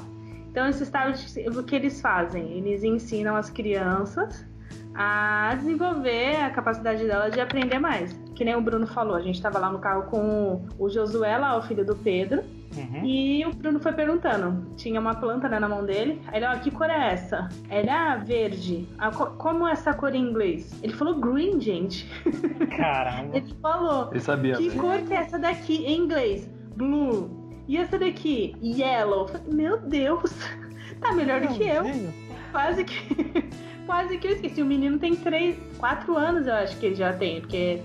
[0.50, 2.58] Então esses tablets, o que eles fazem?
[2.58, 4.46] Eles ensinam as crianças
[4.94, 8.18] a desenvolver a capacidade dela de aprender mais.
[8.34, 11.56] Que nem o Bruno falou, a gente estava lá no carro com o Josué, lá,
[11.58, 12.42] o filho do Pedro,
[12.76, 13.04] Uhum.
[13.04, 14.74] E o Bruno foi perguntando.
[14.76, 16.20] Tinha uma planta né, na mão dele.
[16.28, 17.48] Aí ele, ó, que cor é essa?
[17.70, 18.88] Ele, ah, verde.
[18.98, 20.78] Ah, como é essa cor em inglês?
[20.82, 22.08] Ele falou green, gente.
[22.76, 23.36] Caramba.
[23.36, 24.08] ele falou.
[24.10, 24.56] Ele sabia.
[24.56, 26.48] Que cor que é essa daqui em inglês?
[26.76, 27.30] Blue.
[27.68, 28.54] E essa daqui?
[28.62, 29.30] Yellow.
[29.52, 30.32] Meu Deus.
[31.00, 31.82] Tá melhor do que eu.
[32.52, 33.50] Quase que.
[33.86, 34.62] Quase que eu esqueci.
[34.62, 37.82] O menino tem 3, 4 anos, eu acho que ele já tem, porque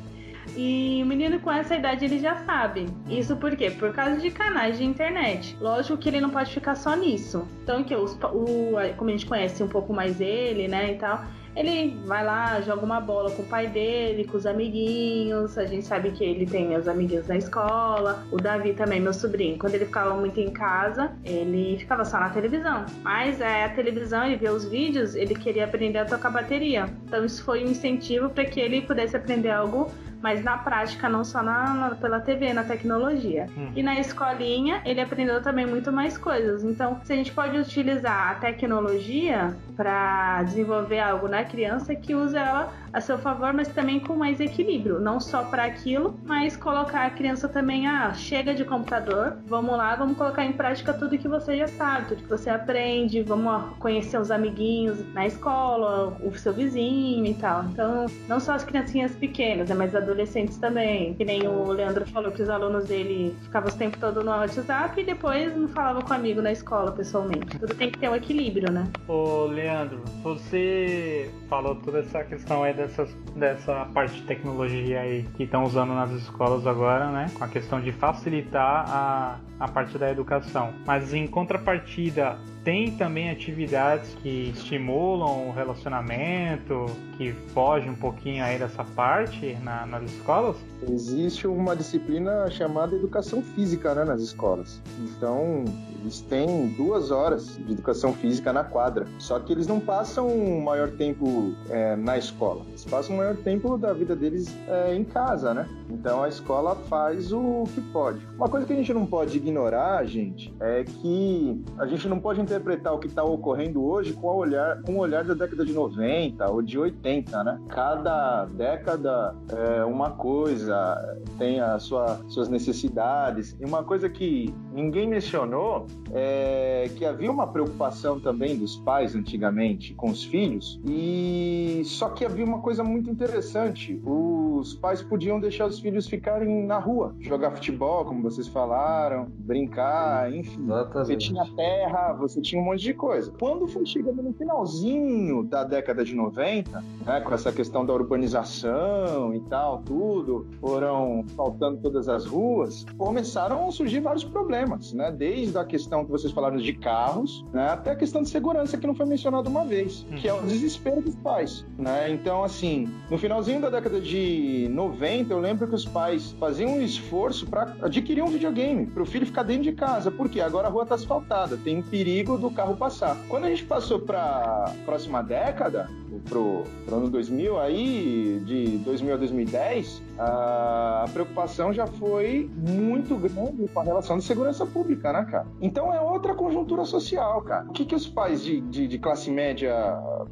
[0.55, 2.87] e o menino com essa idade ele já sabe.
[3.09, 3.71] Isso por quê?
[3.71, 5.57] Por causa de canais de internet.
[5.59, 7.47] Lógico que ele não pode ficar só nisso.
[7.63, 11.23] Então que os, o, como a gente conhece um pouco mais ele, né, e tal,
[11.57, 15.57] ele vai lá, joga uma bola com o pai dele, com os amiguinhos.
[15.57, 18.23] A gente sabe que ele tem os amiguinhos na escola.
[18.31, 19.57] O Davi também, meu sobrinho.
[19.57, 22.85] Quando ele ficava muito em casa, ele ficava só na televisão.
[23.01, 26.85] Mas é, a televisão, ele vê os vídeos, ele queria aprender a tocar bateria.
[27.05, 29.89] Então isso foi um incentivo para que ele pudesse aprender algo
[30.21, 33.47] mas na prática, não só na, na pela TV, na tecnologia.
[33.57, 33.71] Hum.
[33.75, 36.63] E na escolinha, ele aprendeu também muito mais coisas.
[36.63, 42.35] Então, se a gente pode utilizar a tecnologia para desenvolver algo na criança, que use
[42.35, 47.05] ela a seu favor, mas também com mais equilíbrio, não só para aquilo, mas colocar
[47.05, 51.27] a criança também, ah, chega de computador, vamos lá, vamos colocar em prática tudo que
[51.27, 56.53] você já sabe, tudo que você aprende, vamos conhecer os amiguinhos na escola, o seu
[56.53, 57.65] vizinho e tal.
[57.65, 62.31] Então, não só as criancinhas pequenas, né, mas adolescentes também, que nem o Leandro falou
[62.31, 66.11] que os alunos dele ficavam o tempo todo no WhatsApp e depois não falavam com
[66.11, 67.59] o amigo na escola pessoalmente.
[67.59, 68.87] Tudo tem que ter um equilíbrio, né?
[69.07, 75.43] Ô, Leandro, você falou toda essa questão aí dessas, dessa parte de tecnologia aí que
[75.43, 77.29] estão usando nas escolas agora, né?
[77.33, 80.73] Com a questão de facilitar a, a parte da educação.
[80.85, 82.37] Mas em contrapartida,
[82.67, 86.85] tem também atividades que estimulam o relacionamento,
[87.17, 90.57] que fogem um pouquinho aí dessa parte na, nas escolas?
[90.89, 94.81] Existe uma disciplina chamada educação física né, nas escolas.
[94.99, 95.63] Então,
[96.01, 99.07] eles têm duas horas de educação física na quadra.
[99.17, 102.65] Só que eles não passam o maior tempo é, na escola.
[102.67, 105.67] Eles passam o maior tempo da vida deles é, em casa, né?
[105.89, 108.19] Então a escola faz o que pode.
[108.35, 112.41] Uma coisa que a gente não pode ignorar, gente, é que a gente não pode
[112.41, 116.51] interpretar o que está ocorrendo hoje com, olhar, com o olhar da década de 90
[116.51, 117.59] ou de 80, né?
[117.69, 123.55] Cada década é uma coisa, tem as sua, suas necessidades.
[123.59, 129.93] E uma coisa que ninguém mencionou é que havia uma preocupação também dos pais antigamente
[129.93, 135.65] com os filhos, e só que havia uma coisa muito interessante: os pais podiam deixar
[135.65, 140.63] os filhos ficarem na rua, jogar futebol, como vocês falaram, brincar, enfim.
[140.63, 141.07] Exatamente.
[141.07, 143.31] Você tinha terra, você tinha um monte de coisa.
[143.39, 149.33] Quando foi chegando no finalzinho da década de 90, né, com essa questão da urbanização
[149.33, 155.11] e tal, tudo, foram faltando todas as ruas, começaram a surgir vários problemas, né?
[155.11, 158.87] Desde a questão que vocês falaram de carros, né, até a questão de segurança que
[158.87, 162.11] não foi mencionada uma vez, que é o desespero dos pais, né?
[162.11, 166.81] Então, assim, no finalzinho da década de 90, eu lembro que os pais faziam um
[166.81, 170.71] esforço para adquirir um videogame, para o filho ficar dentro de casa, porque agora a
[170.71, 173.15] rua está asfaltada, tem perigo do carro passar.
[173.29, 175.89] Quando a gente passou para a próxima década,
[176.19, 183.67] pro, pro ano 2000 aí, de 2000 a 2010, a preocupação já foi muito grande
[183.67, 185.47] com a relação de segurança pública, né, cara?
[185.61, 187.65] Então é outra conjuntura social, cara.
[187.69, 189.73] O que, que os pais de, de, de classe média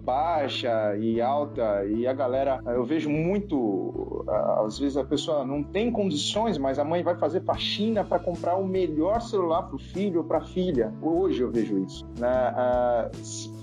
[0.03, 4.25] baixa e alta e a galera, eu vejo muito,
[4.65, 8.55] às vezes a pessoa não tem condições, mas a mãe vai fazer faxina para comprar
[8.55, 10.93] o melhor celular pro filho ou pra filha.
[11.01, 12.53] Hoje eu vejo isso, né?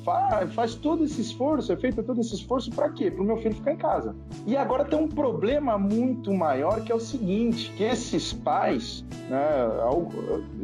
[0.04, 3.10] faz, faz todo esse esforço, é feito todo esse esforço para quê?
[3.10, 4.14] Para o meu filho ficar em casa.
[4.46, 9.38] E agora tem um problema muito maior que é o seguinte, que esses pais, né,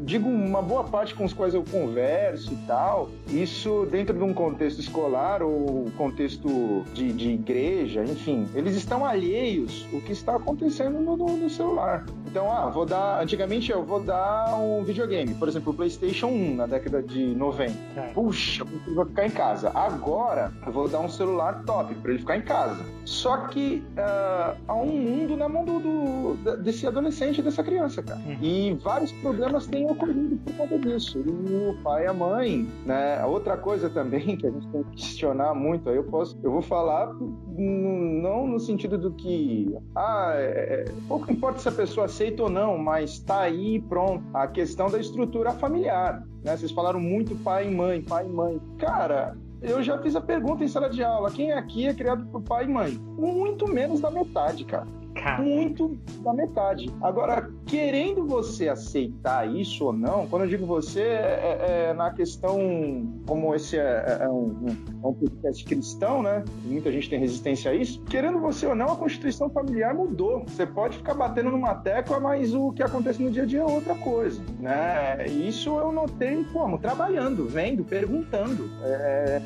[0.05, 4.33] digo uma boa parte com os quais eu converso e tal, isso dentro de um
[4.33, 10.99] contexto escolar ou contexto de, de igreja, enfim, eles estão alheios o que está acontecendo
[11.01, 12.05] no, no, no celular.
[12.31, 13.23] Então, ah, vou dar.
[13.23, 17.73] Antigamente eu vou dar um videogame, por exemplo, o PlayStation 1 na década de 90.
[17.97, 18.13] É.
[18.13, 18.65] Puxa,
[18.95, 19.71] vou ficar em casa.
[19.75, 22.85] Agora, eu vou dar um celular top para ele ficar em casa.
[23.07, 28.21] Só que uh, há um mundo na mão do, do, desse adolescente, dessa criança, cara.
[28.21, 28.37] Uhum.
[28.43, 31.19] E vários problemas têm ocorrido por conta disso.
[31.19, 33.25] E o pai e a mãe, né?
[33.25, 36.63] Outra coisa também que a gente tem que questionar muito, aí eu posso, eu vou
[36.63, 37.11] falar
[37.59, 42.51] não no sentido do que, ah, é, é, pouco importa se a pessoa aceita ou
[42.51, 44.25] não, mas tá aí pronto.
[44.35, 46.57] A questão da estrutura familiar, né?
[46.57, 48.61] Vocês falaram muito pai e mãe, pai e mãe.
[48.79, 52.43] Cara, eu já fiz a pergunta em sala de aula: quem aqui é criado por
[52.43, 52.99] pai e mãe?
[53.17, 54.87] Muito menos da metade, cara.
[55.41, 56.91] Muito da metade.
[57.01, 62.11] Agora, querendo você aceitar isso ou não, quando eu digo você, é, é, é na
[62.11, 62.59] questão,
[63.27, 63.81] como esse é,
[64.21, 66.45] é, é um, um, podcast cristão, né?
[66.65, 68.03] Muita gente tem resistência a isso.
[68.05, 70.45] Querendo você ou não, a constituição familiar mudou.
[70.47, 73.65] Você pode ficar batendo numa tecla, mas o que acontece no dia a dia é
[73.65, 75.27] outra coisa, né?
[75.27, 76.79] Isso eu notei como?
[76.79, 78.69] Trabalhando, vendo, perguntando.
[78.83, 79.41] É,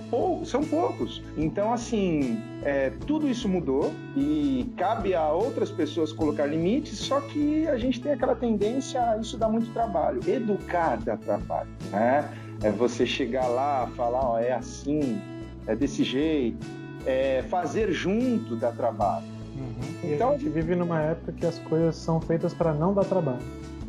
[0.44, 1.22] são poucos.
[1.36, 5.32] Então, assim, é, tudo isso mudou e cabe a
[5.62, 9.72] outras pessoas colocar limites, só que a gente tem aquela tendência a isso dá muito
[9.72, 10.20] trabalho.
[10.28, 12.28] Educar dá trabalho, né?
[12.62, 15.20] É você chegar lá, falar, ó, é assim,
[15.66, 16.66] é desse jeito,
[17.06, 19.26] é fazer junto dá trabalho.
[19.56, 20.12] Uhum.
[20.12, 23.42] Então, a gente vive numa época que as coisas são feitas para não dar trabalho.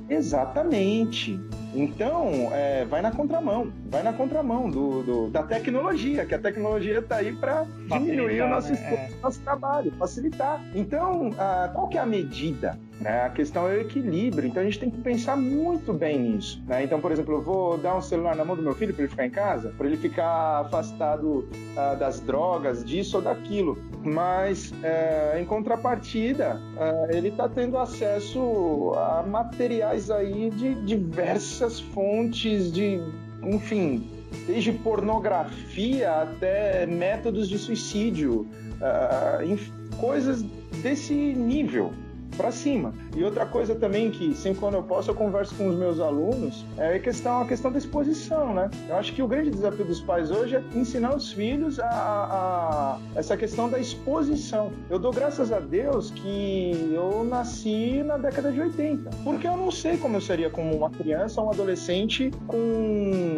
[0.09, 1.39] Exatamente.
[1.76, 6.99] Então, é, vai na contramão, vai na contramão do, do, da tecnologia, que a tecnologia
[6.99, 9.09] está aí para diminuir o nosso, né?
[9.11, 9.21] é.
[9.21, 10.63] nosso trabalho, facilitar.
[10.76, 12.80] Então, a, qual que é a medida?
[12.99, 13.24] Né?
[13.24, 16.63] A questão é o equilíbrio, então a gente tem que pensar muito bem nisso.
[16.67, 16.84] Né?
[16.84, 19.09] Então, por exemplo, eu vou dar um celular na mão do meu filho para ele
[19.09, 23.78] ficar em casa, para ele ficar afastado uh, das drogas, disso ou daquilo.
[24.03, 32.72] Mas, uh, em contrapartida, uh, ele está tendo acesso a materiais aí de diversas fontes
[32.72, 32.99] de,
[33.41, 34.07] enfim,
[34.47, 38.47] desde pornografia até métodos de suicídio,
[38.82, 40.41] uh, coisas
[40.82, 41.93] desse nível
[42.34, 42.93] para cima.
[43.15, 46.65] E outra coisa também que sempre quando eu posso eu converso com os meus alunos
[46.77, 48.69] é a questão a questão da exposição, né?
[48.88, 52.99] Eu acho que o grande desafio dos pais hoje é ensinar os filhos a, a,
[53.15, 54.71] essa questão da exposição.
[54.89, 59.71] Eu dou graças a Deus que eu nasci na década de 80, porque eu não
[59.71, 62.57] sei como eu seria como uma criança ou um adolescente com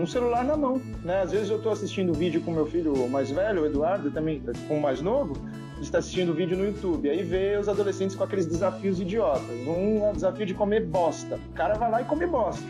[0.02, 1.22] um celular na mão, né?
[1.22, 4.78] Às vezes eu estou assistindo vídeo com meu filho mais velho, o Eduardo, também com
[4.78, 5.34] o mais novo,
[5.82, 9.44] está assistindo o vídeo no YouTube, aí vê os adolescentes com aqueles desafios idiotas.
[9.68, 11.40] Um é o desafio de comer bosta.
[11.52, 12.64] O cara vai lá e come bosta.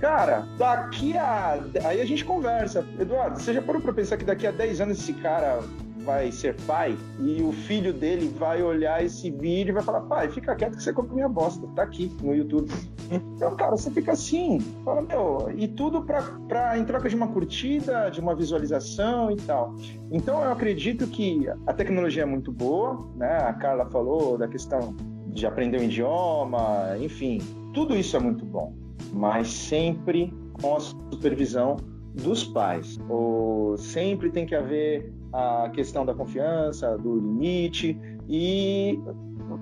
[0.00, 1.58] Cara, daqui a.
[1.84, 2.84] Aí a gente conversa.
[2.98, 5.60] Eduardo, você já parou pra pensar que daqui a 10 anos esse cara
[6.04, 10.28] vai ser pai e o filho dele vai olhar esse vídeo e vai falar: pai,
[10.28, 12.70] fica quieto que você compra minha bosta, tá aqui no YouTube.
[13.10, 17.26] Então, cara, você fica assim, fala, meu, e tudo pra, pra, em troca de uma
[17.26, 19.74] curtida, de uma visualização e tal.
[20.12, 23.38] Então, eu acredito que a tecnologia é muito boa, né?
[23.38, 24.94] A Carla falou da questão
[25.26, 27.38] de aprender um idioma, enfim,
[27.74, 28.74] tudo isso é muito bom,
[29.12, 31.76] mas sempre com a supervisão
[32.14, 32.98] dos pais.
[33.08, 38.98] Ou sempre tem que haver a questão da confiança, do limite e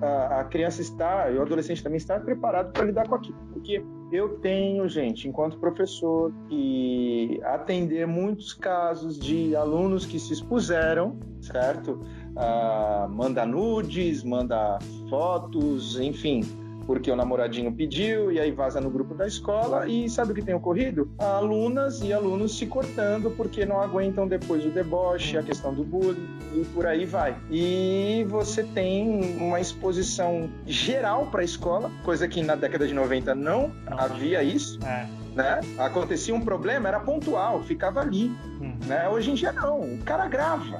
[0.01, 3.37] a, a criança está, e o adolescente também está preparado para lidar com aquilo.
[3.53, 11.17] Porque eu tenho, gente, enquanto professor, que atender muitos casos de alunos que se expuseram,
[11.41, 11.99] certo?
[12.31, 16.41] Uh, manda nudes, manda fotos, enfim,
[16.89, 20.41] porque o namoradinho pediu e aí vaza no grupo da escola e sabe o que
[20.41, 21.07] tem ocorrido?
[21.19, 26.27] Alunas e alunos se cortando porque não aguentam depois o deboche, a questão do bullying
[26.51, 27.37] e por aí vai.
[27.51, 33.35] E você tem uma exposição geral para a escola, coisa que na década de 90
[33.35, 33.99] não, não.
[33.99, 34.79] havia isso.
[34.83, 35.07] É.
[35.35, 35.61] Né?
[35.77, 38.35] Acontecia um problema, era pontual, ficava ali.
[38.59, 38.73] Hum.
[38.87, 39.07] Né?
[39.07, 40.79] Hoje em dia não, o cara grava.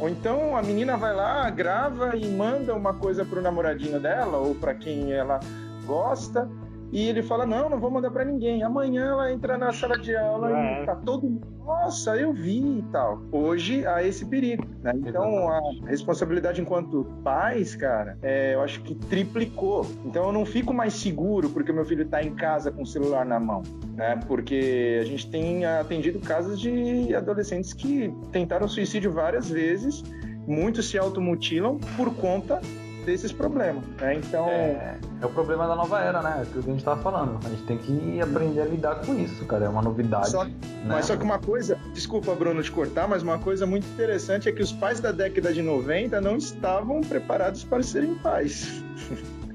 [0.00, 4.54] Ou então a menina vai lá, grava e manda uma coisa pro namoradinho dela ou
[4.54, 5.38] para quem ela
[5.84, 6.48] gosta.
[6.92, 8.62] E ele fala: Não, não vou mandar para ninguém.
[8.62, 10.82] Amanhã ela entra na sala de aula é.
[10.82, 11.46] e tá todo mundo.
[11.64, 13.22] Nossa, eu vi e tal.
[13.30, 14.66] Hoje há esse perigo.
[14.82, 14.92] Né?
[14.96, 19.86] Então a responsabilidade enquanto pais, cara, é, eu acho que triplicou.
[20.04, 23.24] Então eu não fico mais seguro porque meu filho tá em casa com o celular
[23.24, 23.62] na mão.
[23.94, 24.18] Né?
[24.26, 30.02] Porque a gente tem atendido casos de adolescentes que tentaram suicídio várias vezes,
[30.46, 32.60] muitos se automutilam por conta
[33.04, 34.14] desses problemas, né?
[34.14, 34.46] Então...
[34.48, 36.38] É, é, o problema da nova era, né?
[36.40, 37.38] É o que a gente tava falando.
[37.44, 39.66] A gente tem que aprender a lidar com isso, cara.
[39.66, 40.30] É uma novidade.
[40.30, 40.52] Só, né?
[40.86, 44.52] Mas só que uma coisa, desculpa, Bruno, te cortar, mas uma coisa muito interessante é
[44.52, 48.82] que os pais da década de 90 não estavam preparados para serem pais.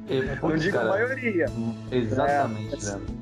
[0.08, 1.46] Eu, não digo cara, a maioria.
[1.92, 2.76] Exatamente,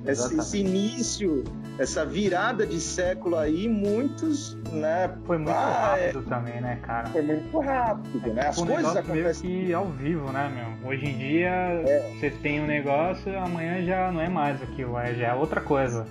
[0.05, 1.43] é, esse, esse, início
[1.77, 5.15] essa virada de século aí, muitos, né?
[5.25, 6.29] Foi muito ah, rápido é...
[6.29, 7.09] também, né, cara?
[7.09, 8.47] Foi muito rápido, né?
[8.47, 10.89] As um coisas acontecem meio que ao vivo, né, meu?
[10.89, 12.11] Hoje em dia é.
[12.13, 16.05] você tem um negócio, amanhã já não é mais aquilo, já é outra coisa.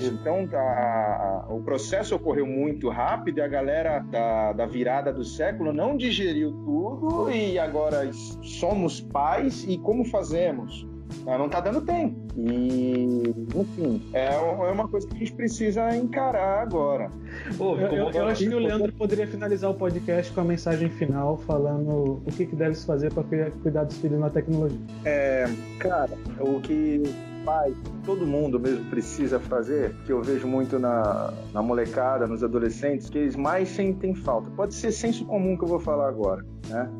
[0.00, 5.24] Então a, a, o processo ocorreu muito rápido e a galera da, da virada do
[5.24, 8.10] século não digeriu tudo e agora
[8.42, 10.86] somos pais e como fazemos?
[11.24, 12.16] Não está dando tempo.
[12.36, 17.10] E, enfim, é, é uma coisa que a gente precisa encarar agora.
[17.58, 21.36] eu, eu, eu acho que o Leandro poderia finalizar o podcast com a mensagem final
[21.38, 23.24] falando o que, que deve se fazer para
[23.62, 24.78] cuidar dos filhos na tecnologia.
[25.04, 25.46] É,
[25.78, 27.02] cara, o que
[27.44, 33.08] pai, todo mundo mesmo precisa fazer, que eu vejo muito na, na molecada, nos adolescentes,
[33.08, 34.50] que eles mais sentem falta.
[34.50, 36.90] Pode ser senso comum que eu vou falar agora, né?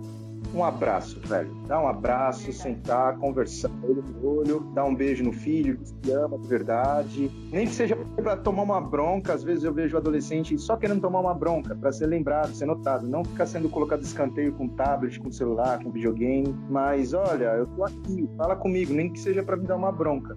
[0.54, 1.50] Um abraço, velho.
[1.66, 6.12] Dá um abraço, sentar, conversar, olho no olho, dar um beijo no filho, que se
[6.12, 7.30] ama de verdade.
[7.52, 11.20] Nem que seja para tomar uma bronca, às vezes eu vejo adolescente só querendo tomar
[11.20, 15.30] uma bronca, para ser lembrado, ser notado, não ficar sendo colocado escanteio com tablet, com
[15.30, 16.54] celular, com videogame.
[16.70, 20.36] Mas olha, eu tô aqui, fala comigo, nem que seja para me dar uma bronca.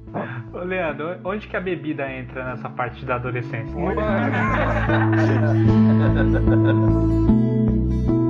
[0.54, 3.76] Ô, Leandro, onde que a bebida entra nessa parte da adolescência?
[3.76, 3.82] o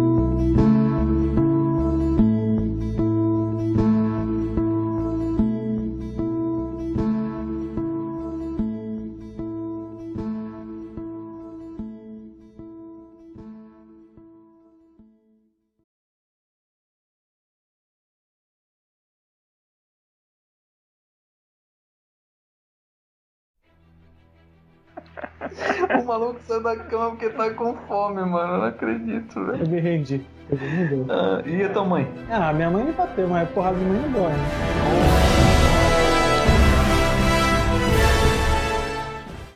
[26.11, 28.53] maluco saiu da cama porque tá com fome, mano.
[28.53, 29.63] Eu não acredito, velho.
[29.63, 30.25] Eu me rendi.
[30.49, 32.11] Eu ah, e a tua mãe?
[32.29, 35.30] Ah, minha mãe me bateu, mas porrada de mãe não dói, né?